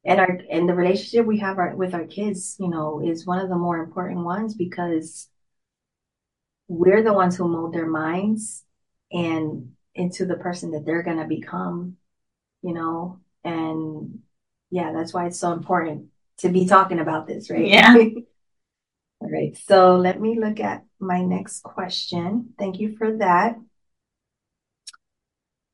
And 0.04 0.19
our 0.19 0.40
and 0.50 0.66
the 0.66 0.75
relationship 0.75 1.26
we 1.26 1.38
have 1.40 1.59
our, 1.59 1.76
with 1.76 1.92
our 1.92 2.07
kids, 2.07 2.57
you 2.59 2.69
know, 2.69 3.02
is 3.04 3.26
one 3.26 3.38
of 3.38 3.50
the 3.50 3.57
more 3.57 3.76
important 3.76 4.25
ones 4.25 4.54
because 4.54 5.28
we're 6.69 7.02
the 7.02 7.12
ones 7.12 7.37
who 7.37 7.49
mold 7.49 7.75
their 7.75 7.87
minds 7.87 8.64
and 9.12 9.73
into 9.95 10.25
the 10.25 10.37
person 10.37 10.71
that 10.71 10.87
they're 10.87 11.02
going 11.02 11.19
to 11.19 11.26
become, 11.26 11.97
you 12.62 12.73
know, 12.73 13.21
and 13.45 14.21
yeah, 14.71 14.93
that's 14.93 15.12
why 15.12 15.27
it's 15.27 15.39
so 15.39 15.53
important 15.53 16.07
to 16.39 16.49
be 16.49 16.67
talking 16.67 16.99
about 16.99 17.27
this, 17.27 17.50
right? 17.50 17.67
Yeah. 17.67 17.95
All 19.21 19.31
right. 19.31 19.57
So 19.57 19.97
let 19.97 20.21
me 20.21 20.39
look 20.39 20.61
at 20.61 20.85
my 20.99 21.23
next 21.23 21.62
question. 21.62 22.55
Thank 22.59 22.81
you 22.81 22.97
for 22.97 23.19
that. 23.19 23.57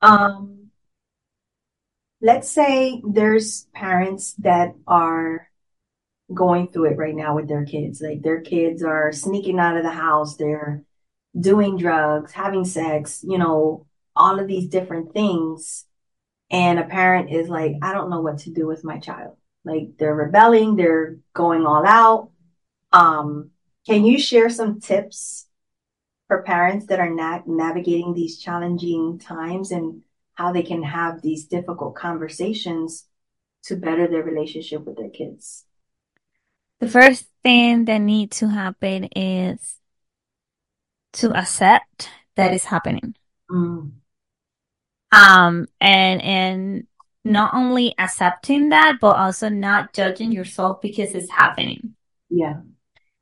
Um, 0.03 0.71
let's 2.21 2.51
say 2.51 3.01
there's 3.07 3.67
parents 3.73 4.35
that 4.39 4.75
are 4.87 5.49
going 6.33 6.69
through 6.69 6.87
it 6.93 6.97
right 6.97 7.15
now 7.15 7.37
with 7.37 7.49
their 7.49 7.65
kids. 7.65 8.01
Like 8.01 8.23
their 8.23 8.41
kids 8.41 8.83
are 8.83 9.13
sneaking 9.13 9.59
out 9.59 9.77
of 9.77 9.85
the 9.85 9.91
house, 9.91 10.37
they're 10.37 10.83
doing 11.39 11.77
drugs, 11.77 12.33
having 12.33 12.65
sex, 12.65 13.25
you 13.27 13.39
know, 13.39 13.87
all 14.15 14.41
of 14.41 14.49
these 14.49 14.69
different 14.69 15.13
things. 15.13 15.85
And 16.51 16.79
a 16.79 16.85
parent 16.85 17.31
is 17.31 17.49
like, 17.49 17.75
I 17.83 17.93
don't 17.93 18.11
know 18.11 18.21
what 18.21 18.39
to 18.39 18.51
do 18.51 18.67
with 18.67 18.85
my 18.85 18.99
child. 18.99 19.37
Like 19.65 19.97
they're 19.99 20.15
rebelling, 20.15 20.77
they're 20.77 21.17
going 21.35 21.67
all 21.67 21.85
out. 21.85 22.31
Um, 22.93 23.51
can 23.87 24.05
you 24.05 24.19
share 24.19 24.49
some 24.49 24.81
tips 24.81 25.47
for 26.29 26.43
parents 26.43 26.87
that 26.87 27.01
are 27.01 27.13
not 27.13 27.49
navigating 27.49 28.15
these 28.15 28.39
challenging 28.39 29.19
times 29.19 29.71
and 29.71 30.03
how 30.35 30.53
they 30.53 30.63
can 30.63 30.83
have 30.83 31.23
these 31.23 31.47
difficult 31.47 31.97
conversations 31.97 33.07
to 33.65 33.77
better 33.77 34.07
their 34.07 34.23
relationship 34.23 34.85
with 34.85 34.97
their 34.97 35.11
kids? 35.11 35.65
The 36.79 36.89
first 36.89 37.27
thing 37.43 37.87
that 37.87 37.99
needs 37.99 38.39
to 38.39 38.49
happen 38.49 39.05
is 39.17 39.77
to 41.15 41.35
accept 41.35 42.11
that 42.37 42.53
it's 42.53 42.67
happening. 42.67 43.17
Mm. 43.51 43.93
Um, 45.17 45.67
and, 45.81 46.23
and 46.23 46.87
not 47.25 47.55
only 47.55 47.95
accepting 47.99 48.69
that, 48.71 48.99
but 49.01 49.17
also 49.17 49.49
not 49.49 49.93
judging 49.93 50.31
yourself 50.31 50.81
because 50.81 51.13
it's 51.13 51.31
happening. 51.31 51.95
Yeah. 52.31 52.61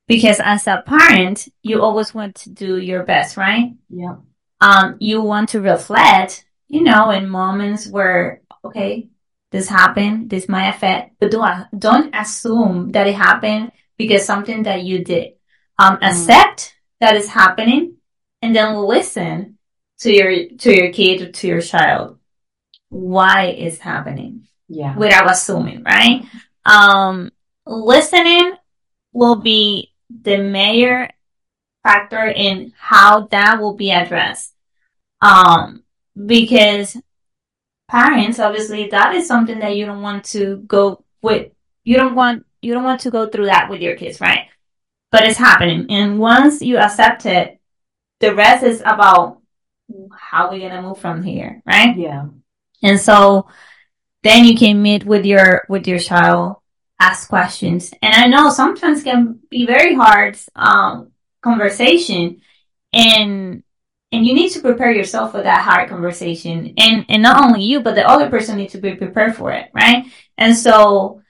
Because 0.07 0.41
as 0.41 0.67
a 0.67 0.83
parent, 0.85 1.49
you 1.63 1.83
always 1.83 2.13
want 2.13 2.35
to 2.37 2.51
do 2.51 2.77
your 2.77 3.05
best, 3.05 3.37
right? 3.37 3.73
Yeah. 3.89 4.17
Um, 4.61 4.97
you 5.01 5.23
want 5.23 5.51
to 5.51 5.61
reflect, 5.61 6.45
you 6.69 6.83
know, 6.83 7.11
in 7.11 7.29
moments 7.29 7.87
where, 7.89 8.43
okay, 8.65 9.09
this 9.51 9.69
happened, 9.69 10.29
this 10.29 10.49
might 10.49 10.69
affect, 10.69 11.17
but 11.21 11.31
don't, 11.31 11.67
don't 11.79 12.15
assume 12.15 12.91
that 12.93 13.07
it 13.07 13.15
happened 13.15 13.73
because 13.97 14.25
something 14.25 14.65
that 14.65 14.83
you 14.83 15.05
did. 15.05 15.35
Um, 15.79 15.97
mm. 15.97 16.09
accept 16.09 16.75
that 17.01 17.17
is 17.17 17.29
happening 17.29 17.97
and 18.43 18.55
then 18.55 18.77
listen 18.77 19.59
to 20.01 20.13
your, 20.13 20.49
to 20.59 20.75
your 20.75 20.93
kid 20.93 21.23
or 21.23 21.33
to 21.33 21.47
your 21.47 21.61
child. 21.61 22.19
Why 22.89 23.49
is 23.49 23.79
happening? 23.79 24.47
Yeah. 24.69 24.97
Without 24.97 25.31
assuming, 25.31 25.83
right? 25.83 26.25
Um, 26.65 27.31
listening 27.67 28.55
will 29.13 29.37
be 29.37 29.93
the 30.09 30.39
major 30.39 31.09
factor 31.83 32.25
in 32.27 32.73
how 32.77 33.27
that 33.29 33.61
will 33.61 33.75
be 33.75 33.91
addressed. 33.91 34.55
Um, 35.21 35.85
because 36.15 36.97
parents, 37.89 38.39
obviously, 38.39 38.89
that 38.89 39.15
is 39.15 39.27
something 39.27 39.59
that 39.61 39.77
you 39.77 39.87
don't 39.87 40.03
want 40.03 40.25
to 40.27 40.59
go 40.67 41.05
with. 41.23 41.53
You 41.85 41.97
don't 41.97 42.15
want, 42.15 42.47
you 42.63 42.73
don't 42.73 42.85
want 42.85 43.03
to 43.03 43.11
go 43.11 43.29
through 43.29 43.47
that 43.47 43.71
with 43.71 43.81
your 43.81 43.97
kids, 43.97 44.21
right? 44.21 44.49
But 45.13 45.25
it's 45.27 45.39
happening. 45.39 45.87
And 45.91 46.19
once 46.19 46.63
you 46.63 46.79
accept 46.79 47.27
it, 47.27 47.61
the 48.21 48.35
rest 48.35 48.65
is 48.65 48.81
about 48.81 49.41
how 50.17 50.49
are 50.49 50.59
going 50.59 50.71
to 50.71 50.83
move 50.83 50.99
from 50.99 51.23
here, 51.23 51.63
right? 51.67 51.97
Yeah. 51.97 52.27
And 52.83 53.01
so 53.01 53.49
then 54.23 54.45
you 54.45 54.57
can 54.57 54.83
meet 54.83 55.05
with 55.05 55.25
your, 55.25 55.65
with 55.69 55.87
your 55.87 55.99
child, 55.99 56.57
ask 57.01 57.29
questions. 57.29 57.93
And 58.03 58.15
I 58.15 58.27
know 58.27 58.51
sometimes 58.51 59.03
can 59.03 59.41
be 59.51 59.67
very 59.67 59.95
hard, 59.95 60.39
um, 60.57 61.13
conversation 61.45 62.41
and 62.93 63.63
and 64.11 64.25
you 64.25 64.33
need 64.33 64.51
to 64.51 64.61
prepare 64.61 64.93
yourself 64.93 65.33
for 65.33 65.43
that 65.43 65.63
hard 65.63 65.89
conversation 65.91 66.73
and 66.79 67.05
and 67.09 67.23
not 67.23 67.45
only 67.45 67.63
you 67.63 67.81
but 67.81 67.95
the 67.95 68.09
other 68.09 68.31
person 68.31 68.57
needs 68.57 68.73
to 68.73 68.81
be 68.81 68.95
prepared 68.95 69.37
for 69.37 69.53
it 69.53 69.69
right 69.75 70.07
and 70.39 70.57
so 70.57 71.21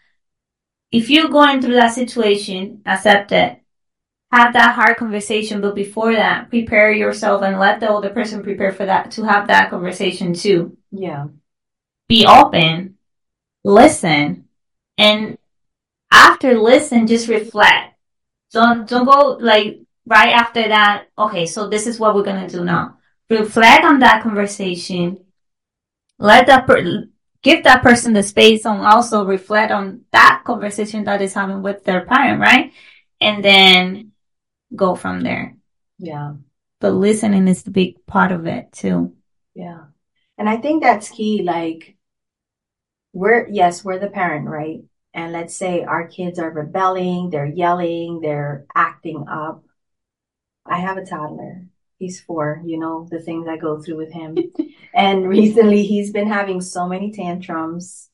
if 0.93 1.11
you're 1.11 1.29
going 1.29 1.61
through 1.61 1.75
that 1.75 1.93
situation 1.93 2.81
accept 2.87 3.33
it 3.33 3.61
have 4.35 4.53
that 4.53 4.75
hard 4.75 4.97
conversation 4.97 5.61
but 5.61 5.75
before 5.75 6.13
that 6.13 6.49
prepare 6.51 6.93
yourself 6.93 7.43
and 7.43 7.59
let 7.59 7.81
the 7.81 7.91
other 7.91 8.11
person 8.11 8.43
prepare 8.43 8.73
for 8.73 8.87
that 8.87 9.11
to 9.11 9.25
have 9.25 9.47
that 9.49 9.71
conversation 9.71 10.35
too 10.35 10.77
yeah 10.91 11.27
be 12.09 12.27
open 12.27 12.97
listen 13.65 14.45
and 14.99 15.39
after 16.13 16.59
listen 16.59 17.07
just 17.07 17.29
reflect 17.29 17.95
don't 18.53 18.89
don't 18.89 19.05
go 19.05 19.37
like 19.41 19.85
right 20.07 20.33
after 20.33 20.69
that, 20.69 21.07
okay, 21.19 21.47
so 21.47 21.69
this 21.69 21.87
is 21.87 21.99
what 21.99 22.15
we're 22.15 22.25
going 22.25 22.47
to 22.47 22.57
do 22.57 22.65
now. 22.65 22.99
Reflect 23.31 23.85
on 23.85 24.01
that 24.01 24.23
conversation. 24.23 25.25
Let 26.19 26.47
that 26.47 26.67
per- 26.67 27.09
give 27.43 27.65
that 27.65 27.83
person 27.83 28.13
the 28.13 28.23
space 28.23 28.65
and 28.65 28.81
also 28.81 29.25
reflect 29.25 29.73
on 29.73 30.03
that 30.13 30.43
conversation 30.45 31.05
that 31.05 31.23
is 31.23 31.35
having 31.35 31.63
with 31.63 31.85
their 31.85 32.05
parent, 32.05 32.41
right? 32.41 32.73
And 33.21 33.45
then 33.45 34.13
go 34.75 34.95
from 34.95 35.21
there. 35.21 35.57
Yeah. 35.99 36.35
But 36.81 36.91
listening 36.91 37.49
is 37.49 37.63
the 37.63 37.71
big 37.71 38.05
part 38.07 38.33
of 38.33 38.47
it 38.47 38.73
too. 38.73 39.15
Yeah. 39.55 39.85
And 40.37 40.49
I 40.49 40.57
think 40.57 40.83
that's 40.83 41.11
key. 41.11 41.43
Like, 41.43 41.97
we're, 43.13 43.49
yes, 43.49 43.85
we're 43.85 43.99
the 43.99 44.09
parent, 44.09 44.49
right? 44.49 44.81
And 45.13 45.33
let's 45.33 45.55
say 45.55 45.85
our 45.85 46.09
kids 46.09 46.39
are 46.41 46.51
rebelling, 46.51 47.31
they're 47.31 47.47
yelling, 47.47 48.21
they're 48.21 48.67
acting 48.75 49.27
up. 49.29 49.65
I 50.67 50.81
have 50.81 50.97
a 50.97 51.07
toddler. 51.07 51.67
He's 51.99 52.21
four, 52.21 52.61
you 52.65 52.79
know, 52.79 53.07
the 53.09 53.21
things 53.21 53.47
I 53.47 53.57
go 53.57 53.81
through 53.81 53.97
with 53.97 54.13
him. 54.13 54.37
and 54.95 55.29
recently 55.29 55.85
he's 55.85 56.11
been 56.11 56.27
having 56.27 56.61
so 56.61 56.89
many 56.89 57.13
tantrums 57.13 58.11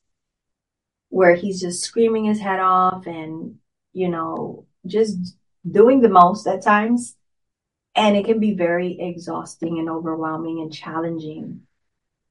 where 1.08 1.34
he's 1.34 1.60
just 1.60 1.82
screaming 1.82 2.26
his 2.26 2.38
head 2.38 2.60
off 2.60 3.06
and, 3.06 3.56
you 3.94 4.08
know, 4.08 4.66
just 4.86 5.36
doing 5.68 6.00
the 6.00 6.08
most 6.08 6.46
at 6.46 6.62
times. 6.62 7.16
And 7.94 8.16
it 8.16 8.24
can 8.24 8.38
be 8.38 8.54
very 8.54 9.00
exhausting 9.00 9.78
and 9.78 9.90
overwhelming 9.90 10.60
and 10.60 10.72
challenging. 10.72 11.62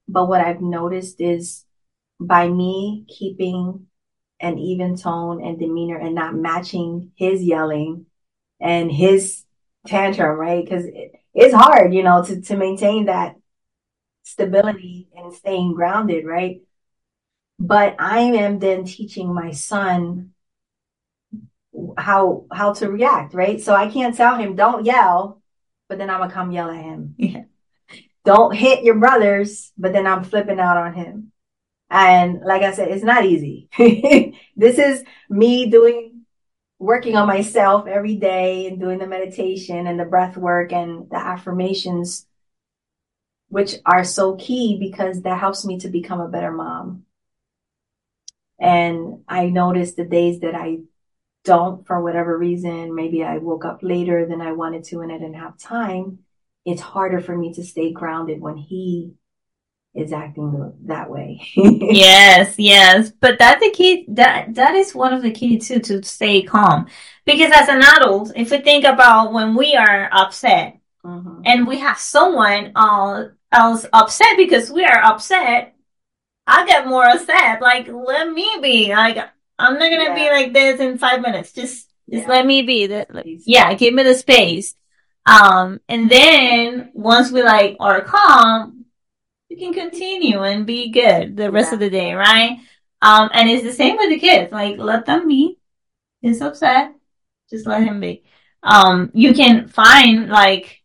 But 0.08 0.28
what 0.28 0.42
I've 0.42 0.62
noticed 0.62 1.20
is 1.20 1.66
by 2.20 2.48
me 2.48 3.06
keeping 3.08 3.88
an 4.40 4.58
even 4.58 4.96
tone 4.96 5.44
and 5.44 5.60
demeanor 5.60 5.98
and 5.98 6.16
not 6.16 6.34
matching 6.34 7.12
his 7.16 7.44
yelling 7.44 8.06
and 8.60 8.92
his 8.92 9.44
tantrum, 9.86 10.38
right? 10.38 10.64
Because 10.64 10.86
it, 10.86 11.14
it's 11.34 11.54
hard, 11.54 11.94
you 11.94 12.04
know, 12.04 12.24
to, 12.24 12.42
to 12.42 12.58
maintain 12.58 13.06
that 13.06 13.36
stability 14.24 15.10
and 15.16 15.34
staying 15.34 15.74
grounded, 15.74 16.26
right? 16.26 16.62
But 17.60 17.96
I 18.00 18.20
am 18.20 18.60
then 18.60 18.86
teaching 18.86 19.34
my 19.34 19.52
son 19.52 20.34
how 21.98 22.46
how 22.52 22.74
to 22.74 22.90
react, 22.90 23.34
right? 23.34 23.60
So 23.62 23.74
I 23.74 23.90
can't 23.90 24.16
tell 24.16 24.36
him 24.38 24.56
don't 24.56 24.86
yell, 24.86 25.42
but 25.88 25.98
then 25.98 26.10
I'm 26.10 26.20
gonna 26.20 26.34
come 26.34 26.52
yell 26.52 26.70
at 26.70 26.84
him. 26.84 27.16
Yeah. 27.18 27.44
Don't 28.26 28.56
hit 28.56 28.84
your 28.84 28.96
brothers, 28.96 29.72
but 29.78 29.94
then 29.94 30.06
I'm 30.06 30.24
flipping 30.24 30.60
out 30.60 30.78
on 30.78 30.94
him. 30.94 31.32
And 31.90 32.42
like 32.42 32.62
I 32.62 32.74
said, 32.74 32.90
it's 32.90 33.04
not 33.04 33.26
easy. 33.26 33.70
this 34.56 34.78
is 34.78 35.04
me 35.30 35.70
doing 35.70 36.26
working 36.78 37.16
on 37.16 37.28
myself 37.28 37.88
every 37.88 38.16
day 38.16 38.68
and 38.68 38.80
doing 38.80 39.00
the 39.00 39.08
meditation 39.08 39.88
and 39.88 40.00
the 40.00 40.06
breath 40.06 40.38
work 40.38 40.72
and 40.72 41.10
the 41.10 41.18
affirmations, 41.18 42.26
which 43.50 43.76
are 43.86 44.04
so 44.04 44.36
key 44.36 44.78
because 44.80 45.22
that 45.24 45.40
helps 45.40 45.66
me 45.66 45.80
to 45.80 45.90
become 45.90 46.22
a 46.22 46.30
better 46.30 46.52
mom. 46.52 47.06
And 48.60 49.24
I 49.28 49.48
notice 49.48 49.94
the 49.94 50.06
days 50.06 50.42
that 50.42 50.56
I 50.56 50.80
don't, 51.50 51.86
for 51.88 52.00
whatever 52.04 52.38
reason, 52.38 52.94
maybe 52.94 53.24
I 53.24 53.40
woke 53.40 53.66
up 53.66 53.80
later 53.82 54.28
than 54.28 54.40
I 54.40 54.52
wanted 54.52 54.84
to 54.86 55.00
and 55.02 55.12
I 55.12 55.18
didn't 55.18 55.42
have 55.46 55.58
time. 55.58 56.20
It's 56.64 56.82
harder 56.82 57.20
for 57.20 57.36
me 57.36 57.54
to 57.56 57.64
stay 57.64 57.92
grounded 57.92 58.40
when 58.40 58.56
he 58.56 59.16
is 59.96 60.14
acting 60.14 60.74
that 60.86 61.10
way. 61.10 61.42
yes, 61.56 62.54
yes. 62.60 63.10
But 63.10 63.40
that's 63.40 63.62
the 63.62 63.72
key. 63.72 64.06
That, 64.10 64.54
that 64.54 64.76
is 64.76 64.94
one 64.94 65.12
of 65.12 65.24
the 65.24 65.32
key 65.32 65.58
too, 65.58 65.80
to 65.80 66.04
stay 66.04 66.44
calm. 66.44 66.86
Because 67.26 67.52
as 67.52 67.68
an 67.68 67.82
adult, 67.82 68.32
if 68.36 68.52
we 68.52 68.60
think 68.60 68.86
about 68.86 69.34
when 69.34 69.56
we 69.56 69.76
are 69.76 70.08
upset 70.12 70.80
mm-hmm. 71.04 71.42
and 71.46 71.68
we 71.68 71.80
have 71.80 71.98
someone 71.98 72.74
else 72.76 73.88
upset 73.92 74.38
because 74.38 74.70
we 74.70 74.86
are 74.86 75.02
upset, 75.04 75.76
I 76.46 76.68
get 76.68 76.86
more 76.86 77.06
upset. 77.06 77.60
Like, 77.60 77.88
let 77.88 78.32
me 78.32 78.60
be. 78.62 78.94
Like, 78.94 79.18
I'm 79.60 79.78
not 79.78 79.90
gonna 79.90 80.04
yeah. 80.06 80.16
be 80.16 80.30
like 80.30 80.54
this 80.54 80.80
in 80.80 80.98
five 80.98 81.22
minutes. 81.22 81.52
Just, 81.52 81.90
just 82.10 82.24
yeah. 82.24 82.28
let 82.28 82.46
me 82.46 82.62
be. 82.62 82.88
That, 82.88 83.10
yeah, 83.46 83.74
give 83.74 83.94
me 83.94 84.04
the 84.04 84.16
space. 84.16 84.76
Um, 85.26 85.80
and 85.88 86.10
then 86.10 86.92
once 86.94 87.32
we 87.32 87.44
like 87.44 87.78
are 87.80 88.02
calm, 88.02 88.86
you 89.50 89.58
can 89.58 89.74
continue 89.74 90.42
and 90.42 90.66
be 90.66 90.90
good 90.92 91.36
the 91.36 91.52
rest 91.52 91.70
yeah. 91.70 91.74
of 91.74 91.80
the 91.80 91.90
day, 91.90 92.14
right? 92.14 92.60
Um, 93.02 93.30
and 93.34 93.50
it's 93.50 93.64
the 93.64 93.74
same 93.74 93.98
with 93.98 94.10
the 94.10 94.20
kids. 94.20 94.52
Like, 94.52 94.78
let 94.78 95.06
them 95.06 95.28
be. 95.28 95.58
He's 96.22 96.42
upset. 96.42 96.94
Just 97.50 97.66
let 97.66 97.84
him 97.84 98.00
be. 98.00 98.24
Um, 98.62 99.12
you 99.14 99.34
can 99.34 99.68
find 99.68 100.30
like, 100.30 100.82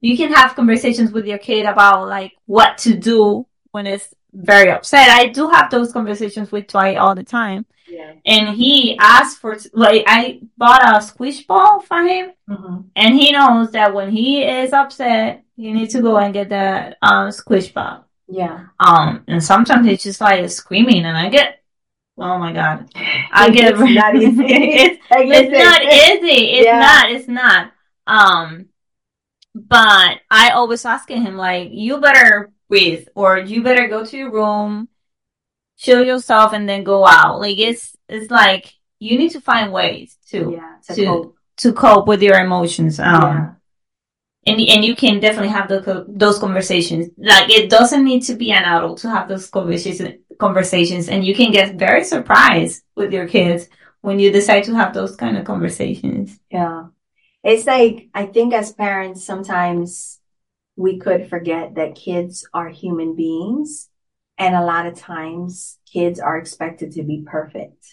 you 0.00 0.16
can 0.16 0.32
have 0.32 0.54
conversations 0.54 1.10
with 1.10 1.26
your 1.26 1.38
kid 1.38 1.66
about 1.66 2.06
like 2.06 2.32
what 2.46 2.78
to 2.78 2.94
do 2.94 3.46
when 3.72 3.86
it's 3.86 4.14
very 4.32 4.70
upset. 4.70 5.08
I 5.08 5.26
do 5.28 5.48
have 5.48 5.70
those 5.70 5.92
conversations 5.92 6.52
with 6.52 6.66
Dwight 6.68 6.96
all 6.96 7.14
the 7.14 7.24
time. 7.24 7.66
Yeah. 7.88 8.12
And 8.26 8.56
he 8.56 8.96
asked 8.98 9.38
for, 9.38 9.56
like, 9.72 10.04
I 10.06 10.40
bought 10.56 10.96
a 10.96 11.00
squish 11.00 11.46
ball 11.46 11.80
for 11.80 12.02
him. 12.02 12.32
Mm-hmm. 12.48 12.80
And 12.94 13.14
he 13.14 13.32
knows 13.32 13.70
that 13.72 13.94
when 13.94 14.10
he 14.10 14.42
is 14.42 14.72
upset, 14.72 15.44
he 15.56 15.72
needs 15.72 15.94
to 15.94 16.02
go 16.02 16.18
and 16.18 16.34
get 16.34 16.50
that 16.50 16.98
um, 17.02 17.32
squish 17.32 17.72
ball. 17.72 18.04
Yeah. 18.28 18.66
Um, 18.78 19.24
and 19.26 19.42
sometimes 19.42 19.86
it's 19.86 20.02
just 20.02 20.20
like 20.20 20.48
screaming, 20.50 21.04
and 21.04 21.16
I 21.16 21.30
get, 21.30 21.62
oh 22.18 22.38
my 22.38 22.52
god, 22.52 22.90
I 22.94 23.50
get 23.50 23.74
it's 23.78 23.80
not 23.80 24.14
easy. 24.16 24.44
it's, 24.44 25.04
it's 25.10 25.64
not 25.64 25.82
easy. 25.82 26.50
It's 26.52 26.66
yeah. 26.66 26.78
not. 26.78 27.10
It's 27.10 27.28
not. 27.28 27.72
Um, 28.06 28.66
but 29.54 30.20
I 30.30 30.50
always 30.50 30.84
asking 30.84 31.22
him 31.22 31.36
like, 31.36 31.70
you 31.72 32.00
better 32.00 32.52
breathe, 32.68 33.08
or 33.14 33.38
you 33.38 33.62
better 33.62 33.88
go 33.88 34.04
to 34.04 34.16
your 34.16 34.30
room, 34.30 34.88
chill 35.76 36.04
yourself, 36.04 36.52
and 36.52 36.68
then 36.68 36.84
go 36.84 37.06
out. 37.06 37.40
Like 37.40 37.58
it's 37.58 37.96
it's 38.08 38.30
like 38.30 38.74
you 38.98 39.18
need 39.18 39.30
to 39.30 39.40
find 39.40 39.72
ways 39.72 40.16
to 40.30 40.52
yeah, 40.52 40.76
to, 40.88 40.94
to 40.94 41.04
cope. 41.06 41.36
to 41.58 41.72
cope 41.72 42.06
with 42.06 42.22
your 42.22 42.38
emotions. 42.38 42.98
Um, 42.98 43.22
yeah 43.22 43.50
and 44.48 44.60
and 44.60 44.84
you 44.84 44.96
can 44.96 45.20
definitely 45.20 45.50
have 45.50 45.68
the, 45.68 46.06
those 46.08 46.38
conversations. 46.38 47.10
Like 47.16 47.50
it 47.50 47.70
doesn't 47.70 48.04
need 48.04 48.22
to 48.24 48.34
be 48.34 48.50
an 48.52 48.64
adult 48.64 48.98
to 48.98 49.10
have 49.10 49.28
those 49.28 49.48
conversations. 49.48 50.18
Conversations, 50.38 51.08
and 51.08 51.24
you 51.24 51.34
can 51.34 51.50
get 51.50 51.74
very 51.74 52.04
surprised 52.04 52.84
with 52.94 53.12
your 53.12 53.26
kids 53.26 53.68
when 54.02 54.20
you 54.20 54.30
decide 54.30 54.64
to 54.64 54.74
have 54.74 54.94
those 54.94 55.16
kind 55.16 55.36
of 55.36 55.44
conversations. 55.44 56.38
Yeah, 56.50 56.86
it's 57.42 57.66
like 57.66 58.08
I 58.14 58.26
think 58.26 58.54
as 58.54 58.72
parents 58.72 59.24
sometimes 59.24 60.17
we 60.78 60.96
could 60.96 61.28
forget 61.28 61.74
that 61.74 61.96
kids 61.96 62.48
are 62.54 62.68
human 62.68 63.16
beings, 63.16 63.90
and 64.38 64.54
a 64.54 64.64
lot 64.64 64.86
of 64.86 64.94
times 64.94 65.76
kids 65.92 66.20
are 66.20 66.38
expected 66.38 66.92
to 66.92 67.02
be 67.02 67.24
perfect. 67.26 67.84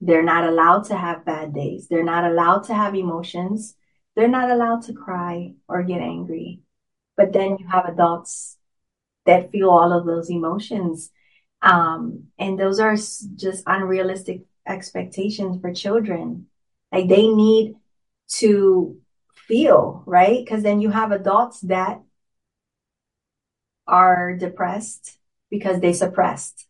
They're 0.00 0.22
not 0.22 0.44
allowed 0.44 0.84
to 0.84 0.96
have 0.96 1.24
bad 1.24 1.52
days. 1.52 1.88
They're 1.88 2.04
not 2.04 2.24
allowed 2.24 2.62
to 2.66 2.74
have 2.74 2.94
emotions. 2.94 3.74
They're 4.14 4.28
not 4.28 4.52
allowed 4.52 4.82
to 4.82 4.92
cry 4.92 5.54
or 5.66 5.82
get 5.82 6.00
angry. 6.00 6.60
But 7.16 7.32
then 7.32 7.56
you 7.58 7.66
have 7.66 7.86
adults 7.86 8.56
that 9.26 9.50
feel 9.50 9.70
all 9.70 9.92
of 9.92 10.06
those 10.06 10.30
emotions. 10.30 11.10
Um, 11.60 12.28
and 12.38 12.56
those 12.56 12.78
are 12.78 12.94
just 12.94 13.64
unrealistic 13.66 14.42
expectations 14.64 15.60
for 15.60 15.74
children. 15.74 16.46
Like 16.92 17.08
they 17.08 17.26
need 17.26 17.74
to 18.38 18.96
feel, 19.34 20.04
right? 20.06 20.44
Because 20.44 20.62
then 20.62 20.80
you 20.80 20.90
have 20.90 21.10
adults 21.10 21.58
that 21.62 22.00
are 23.88 24.36
depressed 24.36 25.18
because 25.50 25.80
they 25.80 25.92
suppressed. 25.92 26.66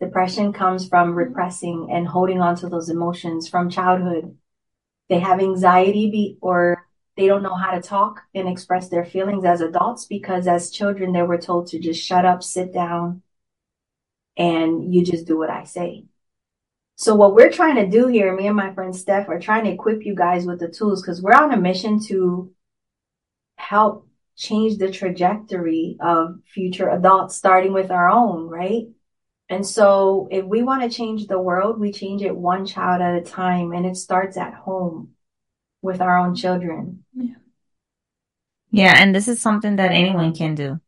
Depression 0.00 0.52
comes 0.52 0.88
from 0.88 1.08
mm-hmm. 1.08 1.18
repressing 1.18 1.88
and 1.90 2.06
holding 2.06 2.40
on 2.40 2.56
to 2.56 2.68
those 2.68 2.88
emotions 2.88 3.48
from 3.48 3.70
childhood. 3.70 4.36
They 5.08 5.20
have 5.20 5.40
anxiety 5.40 6.10
be, 6.10 6.38
or 6.40 6.86
they 7.16 7.26
don't 7.26 7.42
know 7.42 7.54
how 7.54 7.72
to 7.72 7.80
talk 7.80 8.22
and 8.34 8.48
express 8.48 8.88
their 8.88 9.04
feelings 9.04 9.44
as 9.44 9.60
adults 9.60 10.04
because 10.04 10.46
as 10.46 10.70
children 10.70 11.12
they 11.12 11.22
were 11.22 11.38
told 11.38 11.68
to 11.68 11.78
just 11.78 12.04
shut 12.04 12.24
up, 12.24 12.42
sit 12.42 12.72
down, 12.72 13.22
and 14.36 14.94
you 14.94 15.04
just 15.04 15.26
do 15.26 15.36
what 15.36 15.50
I 15.50 15.64
say. 15.64 16.04
So 16.96 17.14
what 17.14 17.34
we're 17.34 17.50
trying 17.50 17.76
to 17.76 17.86
do 17.86 18.08
here, 18.08 18.34
me 18.34 18.48
and 18.48 18.56
my 18.56 18.74
friend 18.74 18.94
Steph 18.94 19.28
are 19.28 19.38
trying 19.38 19.64
to 19.64 19.70
equip 19.70 20.04
you 20.04 20.14
guys 20.14 20.46
with 20.46 20.60
the 20.60 20.68
tools 20.68 21.00
because 21.00 21.22
we're 21.22 21.32
on 21.32 21.52
a 21.52 21.56
mission 21.56 22.00
to 22.06 22.52
help 23.56 24.07
change 24.38 24.78
the 24.78 24.90
trajectory 24.90 25.96
of 26.00 26.38
future 26.46 26.88
adults, 26.88 27.36
starting 27.36 27.72
with 27.72 27.90
our 27.90 28.08
own, 28.08 28.46
right? 28.48 28.86
And 29.50 29.66
so 29.66 30.28
if 30.30 30.44
we 30.44 30.62
want 30.62 30.82
to 30.82 30.96
change 30.96 31.26
the 31.26 31.40
world, 31.40 31.80
we 31.80 31.92
change 31.92 32.22
it 32.22 32.36
one 32.36 32.64
child 32.64 33.02
at 33.02 33.16
a 33.16 33.22
time 33.22 33.72
and 33.72 33.84
it 33.84 33.96
starts 33.96 34.36
at 34.36 34.54
home 34.54 35.10
with 35.82 36.00
our 36.00 36.18
own 36.18 36.36
children. 36.36 37.04
Yeah. 37.14 37.34
Yeah. 38.70 38.94
And 38.96 39.14
this 39.14 39.26
is 39.26 39.40
something 39.40 39.76
that 39.76 39.90
anyone 39.90 40.34
can 40.34 40.54
do. 40.54 40.80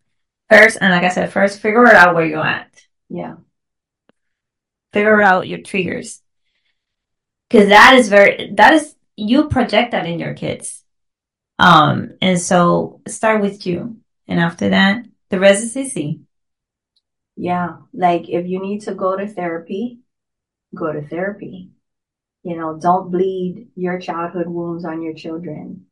First, 0.48 0.78
and 0.80 0.92
like 0.92 1.04
I 1.04 1.08
said, 1.08 1.32
first 1.32 1.60
figure 1.60 1.86
it 1.86 1.94
out 1.94 2.14
where 2.14 2.26
you're 2.26 2.46
at. 2.46 2.70
Yeah. 3.08 3.36
Figure 4.92 5.22
out 5.22 5.48
your 5.48 5.60
triggers. 5.60 6.22
Cause 7.48 7.68
that 7.68 7.94
is 7.94 8.08
very, 8.08 8.52
that 8.54 8.74
is, 8.74 8.94
you 9.16 9.48
project 9.48 9.90
that 9.90 10.06
in 10.06 10.20
your 10.20 10.34
kids. 10.34 10.84
Um, 11.60 12.12
and 12.22 12.40
so 12.40 13.02
start 13.06 13.42
with 13.42 13.66
you. 13.66 13.98
And 14.26 14.40
after 14.40 14.70
that, 14.70 15.04
the 15.28 15.38
rest 15.38 15.62
is 15.62 15.76
easy. 15.76 16.20
Yeah. 17.36 17.76
Like 17.92 18.30
if 18.30 18.46
you 18.46 18.62
need 18.62 18.80
to 18.82 18.94
go 18.94 19.14
to 19.14 19.28
therapy, 19.28 20.00
go 20.74 20.90
to 20.90 21.06
therapy. 21.06 21.70
You 22.42 22.56
know, 22.56 22.78
don't 22.80 23.10
bleed 23.10 23.68
your 23.76 24.00
childhood 24.00 24.48
wounds 24.48 24.86
on 24.86 25.02
your 25.02 25.12
children. 25.12 25.84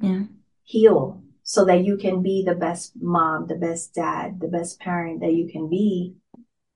Yeah. 0.00 0.24
Heal 0.64 1.22
so 1.44 1.64
that 1.66 1.84
you 1.84 1.96
can 1.96 2.20
be 2.20 2.42
the 2.44 2.56
best 2.56 2.92
mom, 3.00 3.46
the 3.46 3.54
best 3.54 3.94
dad, 3.94 4.40
the 4.40 4.48
best 4.48 4.80
parent 4.80 5.20
that 5.20 5.32
you 5.32 5.48
can 5.48 5.70
be. 5.70 6.16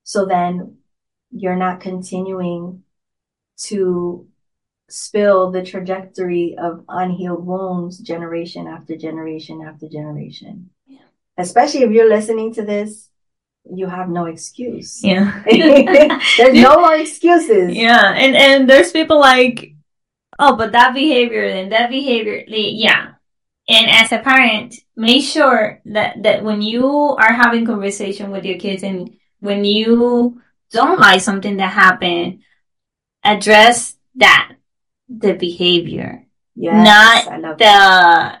So 0.05 0.25
then 0.25 0.77
you're 1.29 1.57
not 1.57 1.81
continuing 1.81 2.83
to 3.65 4.27
spill 4.89 5.51
the 5.51 5.63
trajectory 5.63 6.55
of 6.57 6.83
unhealed 6.87 7.45
wounds 7.45 7.97
generation 7.99 8.67
after 8.67 8.95
generation 8.95 9.61
after 9.65 9.87
generation. 9.87 10.69
Yeah. 10.85 10.99
Especially 11.37 11.81
if 11.81 11.91
you're 11.91 12.09
listening 12.09 12.53
to 12.55 12.63
this 12.63 13.09
you 13.69 13.87
have 13.87 14.09
no 14.09 14.25
excuse. 14.25 15.03
Yeah. 15.03 15.41
there's 16.37 16.59
no 16.59 16.79
more 16.79 16.95
excuses. 16.95 17.75
Yeah. 17.75 18.13
And, 18.13 18.35
and 18.35 18.69
there's 18.69 18.91
people 18.91 19.19
like, 19.19 19.75
oh, 20.39 20.55
but 20.55 20.71
that 20.73 20.93
behavior 20.93 21.43
and 21.43 21.71
that 21.71 21.89
behavior, 21.89 22.43
yeah. 22.47 23.13
And 23.67 23.89
as 23.89 24.11
a 24.11 24.19
parent, 24.19 24.75
make 24.95 25.23
sure 25.23 25.81
that, 25.85 26.21
that 26.23 26.43
when 26.43 26.61
you 26.61 26.85
are 26.85 27.31
having 27.31 27.65
conversation 27.65 28.31
with 28.31 28.43
your 28.43 28.59
kids 28.59 28.83
and 28.83 29.15
when 29.39 29.63
you 29.63 30.41
don't 30.71 30.99
like 30.99 31.21
something 31.21 31.57
that 31.57 31.71
happened, 31.71 32.41
address 33.23 33.95
that, 34.15 34.55
the 35.17 35.33
behavior, 35.33 36.25
yes, 36.55 37.27
not 37.27 37.57
the 37.57 38.39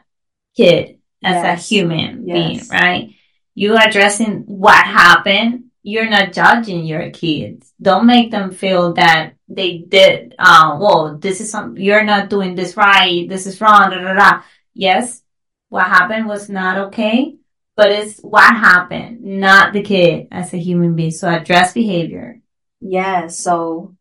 kid 0.55 0.99
as 1.23 1.35
yes. 1.35 1.59
a 1.59 1.67
human 1.67 2.27
yes. 2.27 2.35
being, 2.35 2.81
right? 2.81 3.15
you 3.55 3.77
addressing 3.77 4.43
what 4.47 4.83
happened. 4.83 5.65
You're 5.83 6.09
not 6.09 6.33
judging 6.33 6.85
your 6.85 7.11
kids. 7.11 7.73
Don't 7.81 8.07
make 8.07 8.31
them 8.31 8.51
feel 8.51 8.93
that 8.93 9.33
they 9.49 9.79
did, 9.79 10.33
uh, 10.39 10.77
well, 10.79 11.17
this 11.17 11.41
is 11.41 11.51
some, 11.51 11.77
you're 11.77 12.05
not 12.05 12.29
doing 12.29 12.55
this 12.55 12.77
right. 12.77 13.27
This 13.27 13.45
is 13.45 13.59
wrong. 13.59 13.89
Da, 13.89 13.99
da, 13.99 14.13
da. 14.13 14.41
Yes. 14.73 15.21
What 15.69 15.87
happened 15.87 16.27
was 16.27 16.49
not 16.49 16.77
okay, 16.87 17.35
but 17.75 17.91
it's 17.91 18.19
what 18.19 18.55
happened, 18.55 19.23
not 19.23 19.73
the 19.73 19.81
kid 19.81 20.27
as 20.31 20.53
a 20.53 20.57
human 20.57 20.95
being. 20.95 21.11
So 21.11 21.27
address 21.27 21.73
behavior. 21.73 22.39
Yeah. 22.79 23.27
So, 23.27 23.95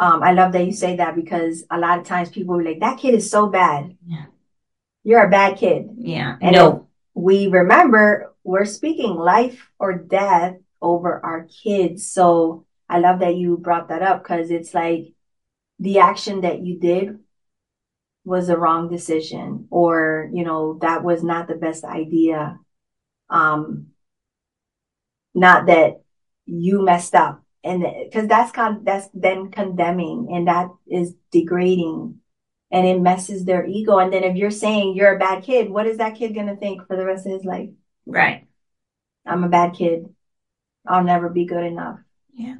um, 0.00 0.22
I 0.22 0.32
love 0.32 0.52
that 0.52 0.64
you 0.64 0.72
say 0.72 0.96
that 0.96 1.14
because 1.14 1.64
a 1.70 1.78
lot 1.78 1.98
of 1.98 2.06
times 2.06 2.30
people 2.30 2.58
are 2.58 2.64
like, 2.64 2.80
that 2.80 2.98
kid 2.98 3.14
is 3.14 3.30
so 3.30 3.48
bad. 3.48 3.98
Yeah. 4.06 4.24
You're 5.04 5.26
a 5.26 5.30
bad 5.30 5.58
kid. 5.58 5.90
Yeah. 5.98 6.38
And 6.40 6.56
no. 6.56 6.88
we 7.12 7.48
remember 7.48 8.34
we're 8.42 8.64
speaking 8.64 9.14
life 9.14 9.68
or 9.78 9.92
death 9.92 10.56
over 10.80 11.20
our 11.22 11.46
kids. 11.62 12.10
So 12.10 12.64
I 12.88 12.98
love 12.98 13.20
that 13.20 13.36
you 13.36 13.58
brought 13.58 13.88
that 13.88 14.00
up 14.00 14.22
because 14.22 14.50
it's 14.50 14.72
like 14.72 15.12
the 15.78 15.98
action 15.98 16.40
that 16.40 16.62
you 16.62 16.80
did 16.80 17.18
was 18.24 18.48
a 18.48 18.56
wrong 18.56 18.88
decision 18.88 19.68
or, 19.70 20.30
you 20.32 20.44
know, 20.44 20.78
that 20.80 21.04
was 21.04 21.22
not 21.22 21.46
the 21.46 21.56
best 21.56 21.84
idea. 21.84 22.58
Um, 23.28 23.88
not 25.34 25.66
that 25.66 26.00
you 26.46 26.82
messed 26.82 27.14
up 27.14 27.39
and 27.62 27.84
because 28.04 28.26
that's 28.26 28.52
con- 28.52 28.84
that's 28.84 29.08
then 29.12 29.50
condemning 29.50 30.28
and 30.32 30.48
that 30.48 30.68
is 30.88 31.14
degrading 31.30 32.20
and 32.70 32.86
it 32.86 33.00
messes 33.00 33.44
their 33.44 33.66
ego. 33.66 33.98
And 33.98 34.12
then 34.12 34.24
if 34.24 34.36
you're 34.36 34.50
saying 34.50 34.94
you're 34.94 35.16
a 35.16 35.18
bad 35.18 35.42
kid, 35.42 35.70
what 35.70 35.86
is 35.86 35.98
that 35.98 36.16
kid 36.16 36.34
going 36.34 36.46
to 36.46 36.56
think 36.56 36.86
for 36.86 36.96
the 36.96 37.04
rest 37.04 37.26
of 37.26 37.32
his 37.32 37.44
life? 37.44 37.70
Right. 38.06 38.46
I'm 39.26 39.44
a 39.44 39.48
bad 39.48 39.74
kid. 39.74 40.14
I'll 40.86 41.04
never 41.04 41.28
be 41.28 41.44
good 41.44 41.64
enough. 41.64 41.98
Yeah. 42.32 42.56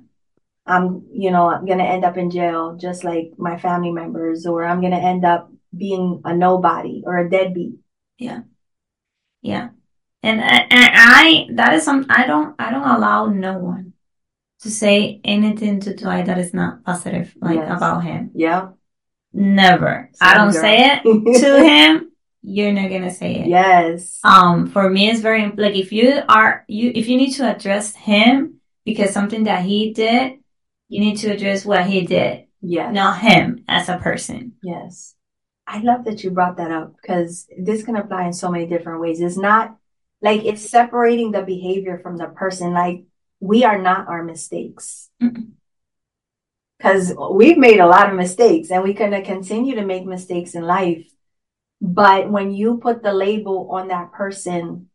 I'm, 0.67 1.07
you 1.13 1.31
know, 1.31 1.49
I'm 1.49 1.65
going 1.65 1.79
to 1.79 1.85
end 1.85 2.05
up 2.05 2.17
in 2.17 2.31
jail 2.31 2.77
just 2.77 3.03
like 3.03 3.33
my 3.39 3.59
family 3.59 3.91
members, 3.91 4.47
or 4.47 4.65
I'm 4.65 4.81
going 4.81 4.93
to 4.93 4.99
end 4.99 5.25
up 5.25 5.51
being 5.75 6.21
a 6.25 6.35
nobody 6.35 7.03
or 7.07 7.17
a 7.17 7.31
deadbeat. 7.31 7.77
Yeah. 8.19 8.43
Yeah. 9.41 9.71
And, 10.23 10.41
and 10.41 10.71
I, 10.73 11.47
that 11.55 11.73
is 11.75 11.85
some, 11.85 12.07
I 12.11 12.27
don't, 12.27 12.55
I 12.59 12.71
don't 12.71 12.87
allow 12.87 13.27
no 13.27 13.59
one 13.59 13.90
to 14.63 14.71
say 14.71 15.21
anything 15.25 15.81
to 15.81 15.95
Dwight 15.97 16.27
that 16.27 16.39
is 16.39 16.53
not 16.55 16.85
positive, 16.85 17.35
like 17.41 17.57
Yes. 17.57 17.77
about 17.77 18.05
him. 18.05 18.31
Yeah. 18.35 18.69
Never. 19.33 20.11
Same 20.13 20.29
I 20.29 20.35
don't 20.35 20.53
girl. 20.53 20.61
say 20.61 20.77
it 20.93 21.41
to 21.41 21.65
him. 21.69 22.11
You're 22.43 22.73
not 22.73 22.91
gonna 22.91 23.11
say 23.13 23.37
it. 23.37 23.49
Yes. 23.49 24.19
Um, 24.25 24.67
for 24.71 24.89
me, 24.89 25.11
it's 25.11 25.21
very 25.21 25.45
like 25.57 25.77
if 25.77 25.93
you 25.93 26.23
are 26.29 26.65
you 26.69 26.91
if 26.95 27.07
you 27.09 27.17
need 27.17 27.33
to 27.35 27.55
address 27.55 27.95
him 27.95 28.61
because 28.85 29.11
something 29.13 29.45
that 29.45 29.63
he 29.65 29.93
did, 29.93 30.39
you 30.89 31.01
need 31.01 31.17
to 31.19 31.29
address 31.31 31.65
what 31.67 31.85
he 31.87 32.07
did, 32.07 32.47
Yeah. 32.63 32.91
not 32.91 33.21
him 33.21 33.65
as 33.69 33.89
a 33.89 33.99
person. 33.99 34.55
Yes. 34.63 35.15
I 35.67 35.81
love 35.81 36.05
that 36.07 36.25
you 36.25 36.31
brought 36.33 36.57
that 36.57 36.73
up 36.73 36.97
because 37.01 37.47
this 37.57 37.85
can 37.85 37.95
apply 37.97 38.27
in 38.27 38.33
so 38.33 38.51
many 38.51 38.67
different 38.67 39.01
ways. 39.01 39.21
It's 39.21 39.37
not 39.37 39.77
like 40.23 40.45
it's 40.45 40.69
separating 40.69 41.31
the 41.31 41.43
behavior 41.43 42.01
from 42.03 42.17
the 42.17 42.27
person. 42.27 42.73
Like 42.73 43.05
we 43.41 43.65
are 43.65 43.79
not 43.79 44.09
our 44.09 44.23
mistakes. 44.23 45.11
Because 46.79 47.13
we've 47.33 47.59
made 47.59 47.81
a 47.81 47.87
lot 47.87 48.09
of 48.09 48.17
mistakes 48.17 48.71
and 48.71 48.83
we're 48.83 48.95
going 48.95 49.11
to 49.11 49.23
continue 49.23 49.75
to 49.75 49.85
make 49.85 50.07
mistakes 50.07 50.55
in 50.55 50.63
life. 50.63 51.11
But 51.81 52.31
when 52.31 52.53
you 52.53 52.79
put 52.79 53.03
the 53.03 53.13
label 53.13 53.71
on 53.71 53.89
that 53.89 54.13
person, 54.13 54.89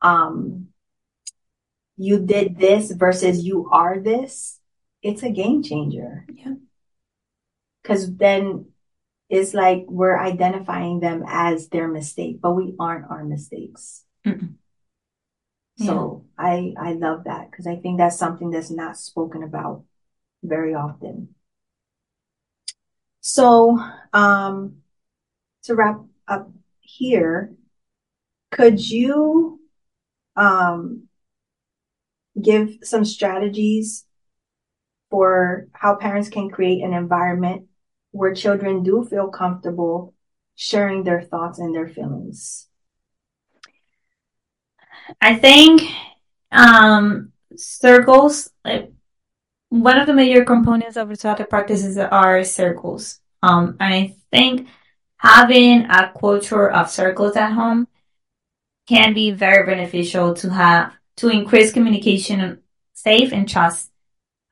um, 0.00 0.68
you 1.96 2.20
did 2.20 2.58
this 2.58 2.90
versus 2.90 3.44
you 3.44 3.68
are 3.70 4.00
this, 4.00 4.58
it's 5.02 5.22
a 5.22 5.30
game 5.30 5.62
changer. 5.62 6.26
Yeah. 6.32 6.54
Cause 7.84 8.14
then 8.14 8.66
it's 9.28 9.54
like 9.54 9.86
we're 9.88 10.18
identifying 10.18 11.00
them 11.00 11.24
as 11.26 11.68
their 11.68 11.88
mistake, 11.88 12.40
but 12.40 12.52
we 12.52 12.74
aren't 12.78 13.10
our 13.10 13.24
mistakes. 13.24 14.04
Mm-mm. 14.24 14.54
So 15.76 16.26
I, 16.38 16.74
I 16.78 16.92
love 16.92 17.24
that 17.24 17.50
because 17.50 17.66
I 17.66 17.76
think 17.76 17.98
that's 17.98 18.18
something 18.18 18.50
that's 18.50 18.70
not 18.70 18.96
spoken 18.96 19.42
about 19.42 19.84
very 20.42 20.74
often. 20.74 21.34
So, 23.20 23.78
um, 24.12 24.78
to 25.64 25.74
wrap 25.74 26.00
up 26.28 26.50
here, 26.80 27.54
could 28.50 28.80
you, 28.90 29.60
um, 30.36 31.08
give 32.40 32.78
some 32.82 33.04
strategies 33.04 34.06
for 35.10 35.68
how 35.72 35.94
parents 35.94 36.28
can 36.28 36.50
create 36.50 36.82
an 36.82 36.94
environment 36.94 37.66
where 38.12 38.34
children 38.34 38.82
do 38.82 39.04
feel 39.04 39.28
comfortable 39.28 40.14
sharing 40.54 41.04
their 41.04 41.22
thoughts 41.22 41.58
and 41.58 41.74
their 41.74 41.88
feelings? 41.88 42.68
I 45.20 45.36
think 45.36 45.82
um, 46.50 47.32
circles, 47.56 48.50
like 48.64 48.92
one 49.68 49.98
of 49.98 50.06
the 50.06 50.14
major 50.14 50.44
components 50.44 50.96
of 50.96 51.08
restorative 51.08 51.48
practices 51.48 51.98
are 51.98 52.44
circles. 52.44 53.20
Um, 53.42 53.76
and 53.80 53.94
I 53.94 54.16
think 54.30 54.68
having 55.16 55.86
a 55.86 56.12
culture 56.18 56.70
of 56.70 56.90
circles 56.90 57.36
at 57.36 57.52
home 57.52 57.88
can 58.88 59.14
be 59.14 59.30
very 59.30 59.64
beneficial 59.64 60.34
to 60.34 60.50
have 60.50 60.92
to 61.16 61.28
increase 61.28 61.72
communication 61.72 62.60
safe 62.92 63.32
and 63.32 63.48
trust 63.48 63.90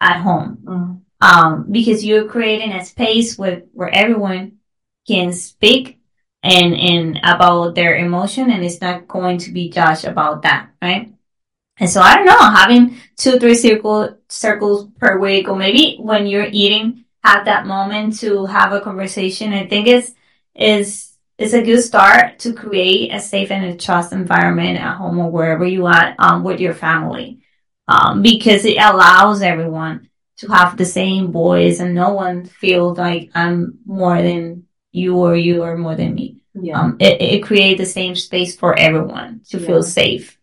at 0.01 0.21
home. 0.21 0.59
Mm. 0.65 1.01
Um, 1.23 1.67
because 1.71 2.05
you're 2.05 2.29
creating 2.29 2.73
a 2.73 2.85
space 2.85 3.37
where, 3.37 3.65
where 3.73 3.95
everyone 3.95 4.59
can 5.07 5.33
speak 5.33 6.00
and, 6.43 6.75
and 6.75 7.21
about 7.23 7.75
their 7.75 7.97
emotion 7.97 8.51
and 8.51 8.65
it's 8.65 8.81
not 8.81 9.07
going 9.07 9.39
to 9.39 9.53
be 9.53 9.71
judged 9.71 10.05
about 10.05 10.43
that, 10.43 10.71
right? 10.81 11.13
And 11.79 11.89
so 11.89 12.01
I 12.01 12.17
don't 12.17 12.27
know, 12.27 12.39
having 12.39 12.97
two, 13.17 13.39
three 13.39 13.55
circle, 13.55 14.19
circles 14.29 14.89
per 14.99 15.19
week, 15.19 15.49
or 15.49 15.57
maybe 15.57 15.97
when 15.99 16.27
you're 16.27 16.49
eating, 16.51 17.05
have 17.25 17.47
that 17.47 17.67
moment 17.67 18.19
to 18.21 18.47
have 18.47 18.73
a 18.73 18.81
conversation. 18.81 19.53
I 19.53 19.67
think 19.67 19.87
it's 19.87 20.13
is, 20.55 21.17
is 21.39 21.55
a 21.55 21.63
good 21.63 21.83
start 21.83 22.39
to 22.41 22.53
create 22.53 23.15
a 23.15 23.21
safe 23.21 23.51
and 23.51 23.65
a 23.65 23.77
trust 23.77 24.13
environment 24.13 24.79
at 24.79 24.97
home 24.97 25.19
or 25.19 25.31
wherever 25.31 25.65
you 25.65 25.87
are, 25.87 26.15
um, 26.19 26.45
with 26.45 26.61
your 26.61 26.75
family. 26.75 27.43
Um, 27.89 28.23
because 28.23 28.65
it 28.65 28.77
allows 28.77 29.43
everyone 29.43 30.11
to 30.39 30.49
have 30.49 30.77
the 30.77 30.85
same 30.85 31.33
voice 31.33 31.81
and 31.81 31.95
no 31.95 32.11
one 32.11 32.45
feels 32.45 32.97
like 32.99 33.31
I'm 33.35 33.79
more 33.85 34.23
than 34.23 34.67
you 34.93 35.17
or 35.17 35.37
you 35.37 35.63
are 35.63 35.77
more 35.77 35.95
than 35.95 36.15
me. 36.15 36.39
Yeah. 36.55 36.81
Um, 36.81 36.97
it, 36.99 37.21
it 37.21 37.43
creates 37.43 37.79
the 37.79 37.87
same 37.87 38.17
space 38.17 38.57
for 38.57 38.77
everyone 38.77 39.43
to 39.51 39.59
yeah. 39.59 39.67
feel 39.67 39.83
safe 39.83 40.39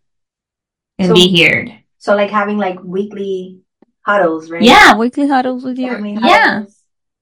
and 0.97 1.09
so, 1.09 1.13
be 1.13 1.43
heard. 1.43 1.71
So 1.97 2.15
like 2.15 2.31
having 2.31 2.57
like 2.57 2.81
weekly 2.83 3.59
huddles, 4.01 4.49
right? 4.49 4.61
Yeah, 4.61 4.97
weekly 4.97 5.27
huddles 5.27 5.63
with 5.63 5.77
you. 5.77 5.89
I 5.89 5.99
mean, 5.99 6.19
yeah. 6.23 6.63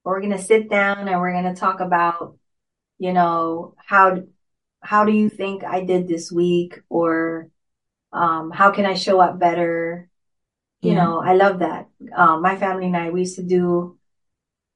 We're 0.04 0.22
gonna 0.22 0.38
sit 0.38 0.70
down 0.70 1.08
and 1.08 1.20
we're 1.20 1.34
gonna 1.34 1.56
talk 1.56 1.80
about, 1.80 2.38
you 3.00 3.12
know, 3.12 3.74
how 3.78 4.24
how 4.82 5.04
do 5.04 5.12
you 5.12 5.30
think 5.30 5.64
I 5.64 5.84
did 5.84 6.08
this 6.08 6.32
week, 6.32 6.80
or 6.90 7.50
um, 8.14 8.52
how 8.52 8.70
can 8.70 8.86
I 8.86 8.94
show 8.94 9.20
up 9.20 9.40
better? 9.40 10.08
You 10.82 10.92
yeah. 10.92 11.04
know, 11.04 11.20
I 11.20 11.34
love 11.34 11.60
that. 11.60 11.90
Um, 12.16 12.44
my 12.44 12.56
family 12.56 12.86
and 12.86 12.96
I 12.96 13.10
we 13.10 13.22
used 13.22 13.38
to 13.38 13.44
do 13.44 13.95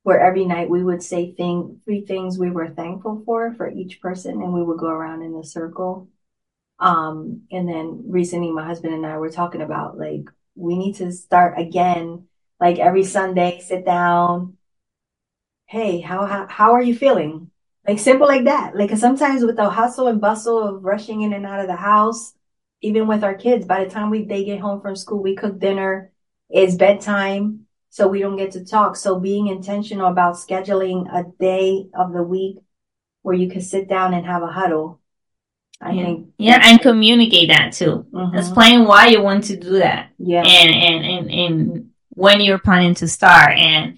where 0.04 0.20
every 0.20 0.46
night 0.46 0.70
we 0.70 0.84
would 0.84 1.04
say 1.04 1.34
thing 1.34 1.82
three 1.86 2.06
things 2.06 2.38
we 2.38 2.52
were 2.52 2.70
thankful 2.70 3.22
for 3.26 3.54
for 3.56 3.70
each 3.70 4.02
person, 4.02 4.42
and 4.42 4.54
we 4.54 4.64
would 4.64 4.80
go 4.80 4.88
around 4.88 5.22
in 5.22 5.36
a 5.36 5.44
circle 5.44 6.10
um, 6.80 7.42
and 7.52 7.68
then 7.68 8.06
recently 8.08 8.52
my 8.52 8.66
husband 8.66 8.94
and 8.94 9.06
I 9.06 9.18
were 9.18 9.30
talking 9.30 9.62
about 9.62 9.98
like, 9.98 10.30
we 10.56 10.78
need 10.78 10.96
to 10.96 11.12
start 11.12 11.60
again, 11.60 12.28
like 12.60 12.80
every 12.80 13.04
Sunday, 13.04 13.60
sit 13.60 13.86
down. 13.86 14.58
Hey, 15.66 16.00
how, 16.00 16.26
how, 16.26 16.48
how 16.48 16.72
are 16.74 16.82
you 16.82 16.96
feeling? 16.96 17.52
Like 17.88 18.00
simple 18.00 18.28
like 18.28 18.46
that. 18.46 18.76
Like 18.76 18.96
sometimes 18.98 19.44
with 19.44 19.58
the 19.58 19.70
hustle 19.70 20.08
and 20.08 20.22
bustle 20.22 20.66
of 20.66 20.84
rushing 20.84 21.22
in 21.22 21.34
and 21.34 21.46
out 21.46 21.60
of 21.60 21.68
the 21.68 21.76
house, 21.76 22.34
even 22.82 23.08
with 23.08 23.24
our 23.24 23.36
kids, 23.36 23.66
by 23.66 23.84
the 23.84 23.90
time 23.90 24.10
we, 24.10 24.24
they 24.24 24.46
get 24.46 24.60
home 24.60 24.82
from 24.82 24.96
school, 24.96 25.22
we 25.22 25.36
cook 25.36 25.60
dinner, 25.60 26.12
it's 26.50 26.76
bedtime. 26.76 27.66
So 27.90 28.08
we 28.08 28.20
don't 28.20 28.38
get 28.38 28.52
to 28.52 28.66
talk. 28.66 28.96
So 28.96 29.20
being 29.20 29.48
intentional 29.48 30.08
about 30.08 30.36
scheduling 30.36 31.08
a 31.14 31.26
day 31.40 31.90
of 31.94 32.14
the 32.14 32.24
week 32.24 32.58
where 33.22 33.36
you 33.36 33.50
can 33.50 33.62
sit 33.62 33.90
down 33.90 34.14
and 34.14 34.26
have 34.26 34.44
a 34.44 34.48
huddle 34.48 35.00
I 35.82 35.92
yeah. 35.92 36.04
think 36.04 36.28
yeah, 36.38 36.60
and 36.64 36.82
communicate 36.82 37.50
that 37.50 37.74
too. 37.74 38.06
Mm-hmm. 38.12 38.38
Explain 38.38 38.86
why 38.86 39.08
you 39.08 39.22
want 39.22 39.46
to 39.46 39.56
do 39.56 39.80
that. 39.80 40.12
Yeah, 40.18 40.44
and 40.46 40.76
and 40.76 41.06
and 41.06 41.32
and 41.32 41.90
when 42.10 42.42
you're 42.42 42.60
planning 42.60 42.96
to 42.96 43.08
start, 43.08 43.58
and 43.58 43.98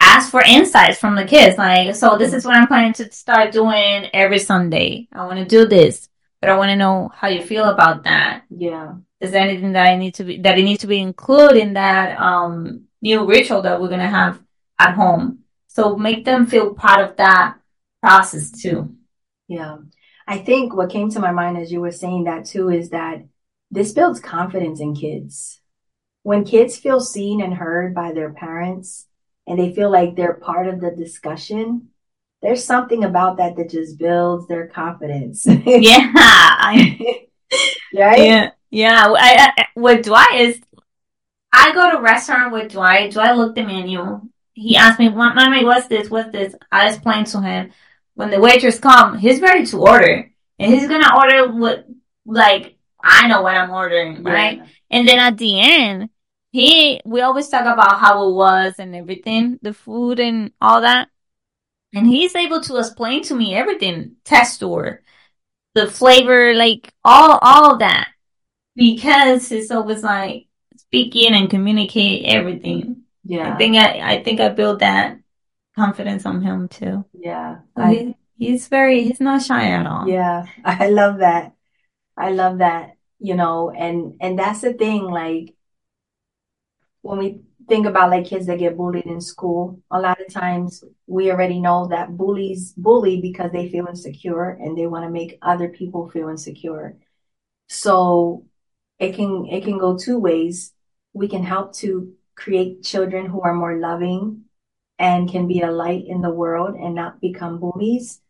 ask 0.00 0.30
for 0.30 0.42
insights 0.42 0.98
from 0.98 1.14
the 1.14 1.24
kids. 1.24 1.56
Like, 1.56 1.94
so 1.94 2.18
this 2.18 2.32
is 2.32 2.44
what 2.44 2.56
I'm 2.56 2.66
planning 2.66 2.94
to 2.94 3.12
start 3.12 3.52
doing 3.52 4.08
every 4.12 4.40
Sunday. 4.40 5.08
I 5.12 5.24
want 5.24 5.38
to 5.38 5.44
do 5.44 5.66
this, 5.66 6.08
but 6.40 6.50
I 6.50 6.56
want 6.56 6.70
to 6.70 6.76
know 6.76 7.12
how 7.14 7.28
you 7.28 7.42
feel 7.42 7.66
about 7.66 8.04
that. 8.04 8.42
Yeah, 8.50 8.94
is 9.20 9.30
there 9.30 9.42
anything 9.42 9.72
that 9.72 9.86
I 9.86 9.96
need 9.96 10.14
to 10.14 10.24
be 10.24 10.38
that 10.38 10.58
it 10.58 10.64
needs 10.64 10.80
to 10.80 10.88
be 10.88 10.98
included 10.98 11.58
in 11.58 11.74
that 11.74 12.20
um 12.20 12.86
new 13.02 13.26
ritual 13.26 13.62
that 13.62 13.80
we're 13.80 13.88
gonna 13.88 14.08
have 14.08 14.40
at 14.78 14.94
home? 14.94 15.40
So 15.68 15.96
make 15.96 16.24
them 16.24 16.46
feel 16.46 16.74
part 16.74 17.08
of 17.08 17.16
that 17.16 17.56
process 18.02 18.50
too. 18.50 18.96
Yeah. 19.48 19.78
I 20.26 20.38
think 20.38 20.74
what 20.74 20.90
came 20.90 21.10
to 21.10 21.20
my 21.20 21.32
mind 21.32 21.58
as 21.58 21.72
you 21.72 21.80
were 21.80 21.90
saying 21.90 22.24
that 22.24 22.44
too 22.44 22.70
is 22.70 22.90
that 22.90 23.24
this 23.70 23.92
builds 23.92 24.20
confidence 24.20 24.80
in 24.80 24.94
kids. 24.94 25.60
When 26.22 26.44
kids 26.44 26.76
feel 26.76 27.00
seen 27.00 27.40
and 27.40 27.54
heard 27.54 27.94
by 27.94 28.12
their 28.12 28.32
parents 28.32 29.06
and 29.46 29.58
they 29.58 29.72
feel 29.72 29.90
like 29.90 30.16
they're 30.16 30.34
part 30.34 30.66
of 30.66 30.80
the 30.80 30.90
discussion, 30.90 31.88
there's 32.42 32.64
something 32.64 33.04
about 33.04 33.36
that 33.36 33.56
that 33.56 33.70
just 33.70 33.98
builds 33.98 34.46
their 34.48 34.66
confidence. 34.66 35.46
yeah. 35.46 36.74
Right? 37.92 38.20
Yeah. 38.20 38.50
Yeah. 38.70 39.02
I, 39.04 39.52
I, 39.56 39.66
with 39.74 40.04
Dwight 40.04 40.40
is, 40.40 40.60
I 41.52 41.72
go 41.72 41.90
to 41.90 42.00
restaurant 42.00 42.52
with 42.52 42.72
Dwight. 42.72 43.12
Dwight 43.12 43.36
looked 43.36 43.56
the 43.56 43.64
menu. 43.64 44.22
He 44.52 44.76
asked 44.76 44.98
me, 44.98 45.08
"What, 45.08 45.34
Mommy, 45.34 45.64
what's 45.64 45.88
this? 45.88 46.10
What's 46.10 46.32
this? 46.32 46.54
I 46.70 46.88
explained 46.88 47.26
to 47.28 47.40
him 47.40 47.72
when 48.20 48.30
the 48.30 48.38
waitress 48.38 48.78
come, 48.78 49.16
he's 49.16 49.40
ready 49.40 49.64
to 49.64 49.78
order. 49.78 50.30
And 50.58 50.74
he's 50.74 50.86
gonna 50.86 51.16
order 51.16 51.50
what, 51.50 51.86
like, 52.26 52.76
I 53.02 53.26
know 53.28 53.40
what 53.40 53.56
I'm 53.56 53.70
ordering, 53.70 54.22
right? 54.22 54.58
Yeah. 54.58 54.66
And 54.90 55.08
then 55.08 55.18
at 55.18 55.38
the 55.38 55.58
end, 55.58 56.10
he, 56.52 57.00
we 57.06 57.22
always 57.22 57.48
talk 57.48 57.62
about 57.62 57.98
how 57.98 58.28
it 58.28 58.34
was 58.34 58.74
and 58.78 58.94
everything, 58.94 59.58
the 59.62 59.72
food 59.72 60.20
and 60.20 60.52
all 60.60 60.82
that. 60.82 61.08
And 61.94 62.06
he's 62.06 62.36
able 62.36 62.60
to 62.60 62.76
explain 62.76 63.22
to 63.24 63.34
me 63.34 63.54
everything, 63.54 64.16
texture, 64.22 65.02
the 65.74 65.86
flavor, 65.86 66.52
like 66.52 66.92
all, 67.02 67.38
all 67.40 67.72
of 67.72 67.78
that. 67.78 68.08
Because 68.76 69.48
he's 69.48 69.70
always 69.70 70.02
like 70.02 70.46
speaking 70.90 71.34
and 71.34 71.48
communicate 71.48 72.24
everything. 72.26 73.02
Yeah. 73.22 73.54
I 73.54 73.56
think 73.56 73.76
I, 73.76 74.14
I 74.14 74.22
think 74.24 74.40
I 74.40 74.48
built 74.48 74.80
that 74.80 75.20
confidence 75.76 76.26
on 76.26 76.42
him 76.42 76.66
too. 76.66 77.04
Yeah. 77.14 77.58
I, 77.76 78.16
he's 78.36 78.66
very, 78.66 79.04
he's 79.04 79.20
not 79.20 79.40
shy 79.40 79.70
at 79.70 79.86
all. 79.86 80.08
Yeah. 80.08 80.46
I 80.64 80.88
love 80.88 81.18
that. 81.18 81.54
I 82.16 82.32
love 82.32 82.58
that, 82.58 82.96
you 83.20 83.36
know, 83.36 83.70
and, 83.70 84.16
and 84.20 84.36
that's 84.36 84.62
the 84.62 84.72
thing, 84.72 85.04
like, 85.04 85.54
when 87.02 87.18
we 87.18 87.40
think 87.68 87.86
about 87.86 88.10
like 88.10 88.26
kids 88.26 88.46
that 88.46 88.58
get 88.58 88.76
bullied 88.76 89.06
in 89.06 89.20
school, 89.20 89.80
a 89.92 90.00
lot 90.00 90.20
of 90.20 90.32
times 90.32 90.82
we 91.06 91.30
already 91.30 91.60
know 91.60 91.86
that 91.86 92.16
bullies 92.16 92.72
bully 92.72 93.20
because 93.20 93.52
they 93.52 93.68
feel 93.68 93.86
insecure 93.86 94.50
and 94.50 94.76
they 94.76 94.88
want 94.88 95.04
to 95.04 95.10
make 95.10 95.38
other 95.40 95.68
people 95.68 96.10
feel 96.10 96.28
insecure. 96.28 96.98
So 97.68 98.44
it 98.98 99.14
can, 99.14 99.46
it 99.46 99.62
can 99.62 99.78
go 99.78 99.96
two 99.96 100.18
ways. 100.18 100.74
We 101.12 101.28
can 101.28 101.42
help 101.42 101.74
to 101.76 102.14
create 102.34 102.82
children 102.82 103.26
who 103.26 103.42
are 103.42 103.54
more 103.54 103.78
loving 103.78 104.44
and 104.98 105.30
can 105.30 105.48
be 105.48 105.60
a 105.60 105.70
light 105.70 106.06
in 106.06 106.20
the 106.20 106.30
world 106.30 106.76
and 106.76 106.94
not 106.94 107.20
become 107.20 107.58
bullies. 107.58 108.20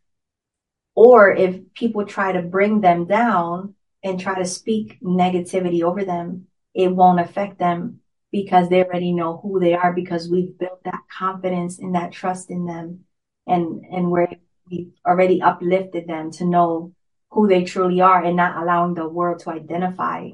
Or 0.95 1.31
if 1.31 1.73
people 1.73 2.05
try 2.05 2.31
to 2.31 2.41
bring 2.41 2.81
them 2.81 3.05
down 3.05 3.75
and 4.03 4.19
try 4.19 4.37
to 4.37 4.45
speak 4.45 4.99
negativity 5.01 5.83
over 5.83 6.03
them, 6.03 6.47
it 6.73 6.93
won't 6.93 7.19
affect 7.19 7.59
them 7.59 7.99
because 8.31 8.69
they 8.69 8.83
already 8.83 9.11
know 9.11 9.39
who 9.43 9.59
they 9.59 9.73
are 9.73 9.93
because 9.93 10.29
we've 10.29 10.57
built 10.57 10.83
that 10.85 11.01
confidence 11.17 11.79
and 11.79 11.95
that 11.95 12.11
trust 12.11 12.49
in 12.49 12.65
them 12.65 13.01
and, 13.47 13.83
and 13.91 14.09
where 14.09 14.29
we've 14.69 14.93
already 15.05 15.41
uplifted 15.41 16.07
them 16.07 16.31
to 16.31 16.45
know 16.45 16.93
who 17.29 17.47
they 17.47 17.63
truly 17.63 18.01
are 18.01 18.23
and 18.23 18.35
not 18.35 18.61
allowing 18.61 18.93
the 18.93 19.07
world 19.07 19.39
to 19.39 19.49
identify 19.49 20.29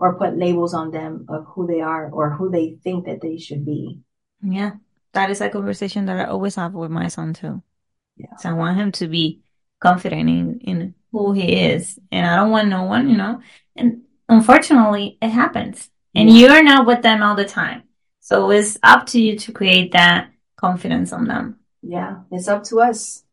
or 0.00 0.18
put 0.18 0.36
labels 0.36 0.74
on 0.74 0.90
them 0.90 1.26
of 1.28 1.46
who 1.54 1.66
they 1.66 1.80
are 1.80 2.10
or 2.10 2.30
who 2.30 2.50
they 2.50 2.78
think 2.82 3.06
that 3.06 3.20
they 3.20 3.38
should 3.38 3.64
be. 3.64 4.00
Yeah 4.42 4.72
that 5.12 5.30
is 5.30 5.40
a 5.40 5.48
conversation 5.48 6.06
that 6.06 6.18
I 6.18 6.24
always 6.24 6.54
have 6.54 6.74
with 6.74 6.90
my 6.90 7.08
son 7.08 7.34
too. 7.34 7.62
Yeah. 8.16 8.36
So 8.38 8.50
I 8.50 8.52
want 8.52 8.76
him 8.76 8.92
to 8.92 9.08
be 9.08 9.40
confident 9.80 10.28
in, 10.28 10.60
in 10.60 10.94
who 11.10 11.32
he 11.32 11.52
is. 11.52 11.98
And 12.12 12.26
I 12.26 12.36
don't 12.36 12.50
want 12.50 12.68
no 12.68 12.84
one, 12.84 13.08
you 13.08 13.16
know, 13.16 13.40
and 13.76 14.02
unfortunately 14.28 15.18
it 15.20 15.30
happens 15.30 15.90
and 16.14 16.28
yeah. 16.28 16.36
you're 16.36 16.62
not 16.62 16.86
with 16.86 17.02
them 17.02 17.22
all 17.22 17.34
the 17.34 17.44
time. 17.44 17.84
So 18.20 18.50
it's 18.50 18.78
up 18.82 19.06
to 19.06 19.20
you 19.20 19.36
to 19.38 19.52
create 19.52 19.92
that 19.92 20.30
confidence 20.56 21.12
on 21.12 21.26
them. 21.26 21.58
Yeah. 21.82 22.20
It's 22.30 22.48
up 22.48 22.64
to 22.64 22.80
us. 22.80 23.24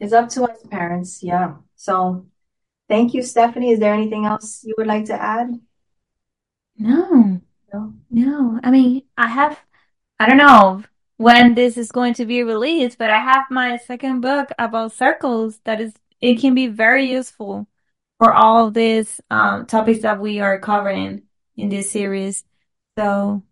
It's 0.00 0.12
up 0.12 0.28
to 0.30 0.44
us 0.44 0.58
parents. 0.68 1.22
Yeah. 1.22 1.56
So 1.76 2.26
thank 2.88 3.14
you, 3.14 3.22
Stephanie. 3.22 3.72
Is 3.72 3.78
there 3.78 3.94
anything 3.94 4.24
else 4.24 4.64
you 4.64 4.74
would 4.78 4.86
like 4.86 5.04
to 5.06 5.20
add? 5.20 5.60
No. 6.76 7.40
No. 7.72 7.94
No. 8.10 8.60
I 8.62 8.70
mean, 8.70 9.02
I 9.16 9.28
have 9.28 9.58
I 10.18 10.26
don't 10.26 10.36
know 10.36 10.84
when 11.16 11.54
this 11.54 11.76
is 11.76 11.90
going 11.90 12.14
to 12.14 12.26
be 12.26 12.42
released, 12.42 12.98
but 12.98 13.10
I 13.10 13.18
have 13.18 13.44
my 13.50 13.76
second 13.76 14.20
book 14.20 14.50
about 14.58 14.92
circles 14.92 15.58
that 15.64 15.80
is, 15.80 15.94
it 16.20 16.40
can 16.40 16.54
be 16.54 16.68
very 16.68 17.10
useful 17.10 17.66
for 18.18 18.32
all 18.32 18.70
these 18.70 19.20
um, 19.30 19.66
topics 19.66 20.02
that 20.02 20.20
we 20.20 20.38
are 20.38 20.60
covering 20.60 21.22
in 21.56 21.68
this 21.68 21.90
series. 21.90 22.44
So 22.96 23.42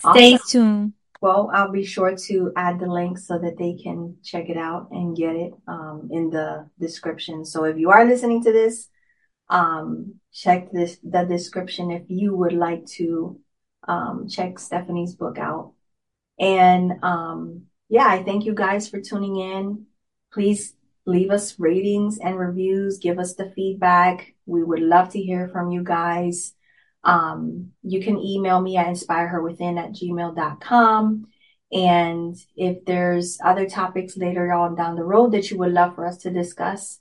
stay 0.00 0.34
awesome. 0.34 0.48
tuned. 0.48 0.92
Well, 1.22 1.50
I'll 1.52 1.72
be 1.72 1.84
sure 1.84 2.14
to 2.14 2.52
add 2.56 2.78
the 2.78 2.86
link 2.86 3.18
so 3.18 3.38
that 3.38 3.58
they 3.58 3.74
can 3.82 4.16
check 4.22 4.48
it 4.48 4.56
out 4.56 4.88
and 4.90 5.16
get 5.16 5.36
it 5.36 5.52
um, 5.66 6.08
in 6.10 6.30
the 6.30 6.68
description. 6.78 7.44
So 7.44 7.64
if 7.64 7.78
you 7.78 7.90
are 7.90 8.04
listening 8.04 8.42
to 8.44 8.52
this, 8.52 8.88
um, 9.48 10.19
check 10.32 10.70
this 10.72 10.98
the 11.02 11.24
description 11.24 11.90
if 11.90 12.02
you 12.08 12.34
would 12.36 12.52
like 12.52 12.86
to 12.86 13.40
um, 13.86 14.28
check 14.28 14.58
Stephanie's 14.58 15.14
book 15.14 15.38
out. 15.38 15.72
And 16.38 17.02
um, 17.02 17.66
yeah, 17.88 18.06
I 18.06 18.22
thank 18.22 18.44
you 18.44 18.54
guys 18.54 18.88
for 18.88 19.00
tuning 19.00 19.36
in. 19.36 19.86
Please 20.32 20.74
leave 21.06 21.30
us 21.30 21.58
ratings 21.58 22.18
and 22.18 22.38
reviews. 22.38 22.98
Give 22.98 23.18
us 23.18 23.34
the 23.34 23.50
feedback. 23.50 24.34
We 24.46 24.62
would 24.62 24.80
love 24.80 25.10
to 25.10 25.20
hear 25.20 25.48
from 25.48 25.70
you 25.70 25.82
guys. 25.82 26.54
Um, 27.02 27.72
you 27.82 28.02
can 28.02 28.18
email 28.18 28.60
me 28.60 28.76
at 28.76 28.86
inspireherwithin 28.86 29.78
at 29.78 29.92
gmail.com. 29.92 31.26
And 31.72 32.36
if 32.56 32.84
there's 32.84 33.38
other 33.44 33.68
topics 33.68 34.16
later 34.16 34.52
on 34.52 34.74
down 34.74 34.96
the 34.96 35.04
road 35.04 35.32
that 35.32 35.50
you 35.50 35.58
would 35.58 35.72
love 35.72 35.94
for 35.94 36.06
us 36.06 36.18
to 36.18 36.30
discuss, 36.30 37.00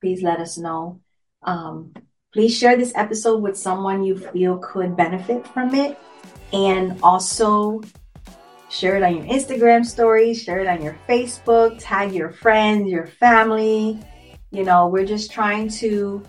please 0.00 0.22
let 0.22 0.38
us 0.38 0.56
know. 0.56 1.00
Um, 1.42 1.92
please 2.34 2.58
share 2.58 2.76
this 2.76 2.92
episode 2.96 3.40
with 3.40 3.56
someone 3.56 4.02
you 4.02 4.18
feel 4.18 4.58
could 4.58 4.96
benefit 4.96 5.46
from 5.46 5.72
it. 5.72 5.96
And 6.52 6.98
also 7.00 7.80
share 8.68 8.96
it 8.96 9.04
on 9.04 9.16
your 9.16 9.24
Instagram 9.26 9.86
stories, 9.86 10.42
share 10.42 10.58
it 10.58 10.66
on 10.66 10.82
your 10.82 10.98
Facebook, 11.08 11.76
tag 11.78 12.12
your 12.12 12.30
friends, 12.30 12.90
your 12.90 13.06
family. 13.06 14.00
You 14.50 14.64
know, 14.64 14.88
we're 14.88 15.06
just 15.06 15.30
trying 15.30 15.68
to 15.80 16.24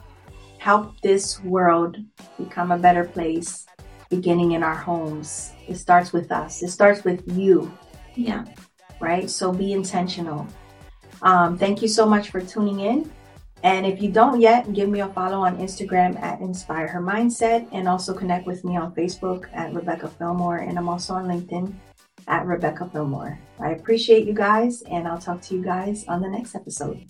help 0.59 1.01
this 1.01 1.43
world 1.43 1.97
become 2.37 2.71
a 2.71 2.77
better 2.77 3.03
place 3.03 3.65
beginning 4.11 4.51
in 4.51 4.61
our 4.61 4.75
homes. 4.75 5.53
It 5.67 5.75
starts 5.75 6.13
with 6.13 6.31
us. 6.31 6.61
It 6.61 6.69
starts 6.69 7.03
with 7.03 7.23
you. 7.35 7.75
Yeah. 8.13 8.45
Right? 8.99 9.27
So 9.27 9.51
be 9.51 9.73
intentional. 9.73 10.47
Um, 11.23 11.57
thank 11.57 11.81
you 11.81 11.87
so 11.87 12.05
much 12.05 12.29
for 12.29 12.41
tuning 12.41 12.81
in. 12.81 13.11
And 13.65 13.83
if 13.83 13.99
you 13.99 14.11
don't 14.11 14.39
yet, 14.39 14.73
give 14.73 14.89
me 14.89 15.01
a 15.01 15.07
follow 15.07 15.39
on 15.39 15.57
Instagram 15.57 16.21
at 16.21 16.39
Inspire 16.39 16.87
Her 16.87 17.01
Mindset 17.01 17.67
and 17.71 17.87
also 17.87 18.13
connect 18.13 18.45
with 18.45 18.63
me 18.63 18.77
on 18.77 18.93
Facebook 18.93 19.47
at 19.53 19.73
Rebecca 19.73 20.07
Fillmore. 20.07 20.57
And 20.57 20.77
I'm 20.77 20.87
also 20.87 21.15
on 21.15 21.25
LinkedIn 21.25 21.73
at 22.27 22.45
Rebecca 22.45 22.87
Fillmore. 22.93 23.39
I 23.59 23.71
appreciate 23.71 24.27
you 24.27 24.33
guys, 24.33 24.83
and 24.83 25.07
I'll 25.07 25.17
talk 25.17 25.41
to 25.41 25.55
you 25.55 25.63
guys 25.63 26.05
on 26.07 26.21
the 26.21 26.29
next 26.29 26.53
episode. 26.53 27.09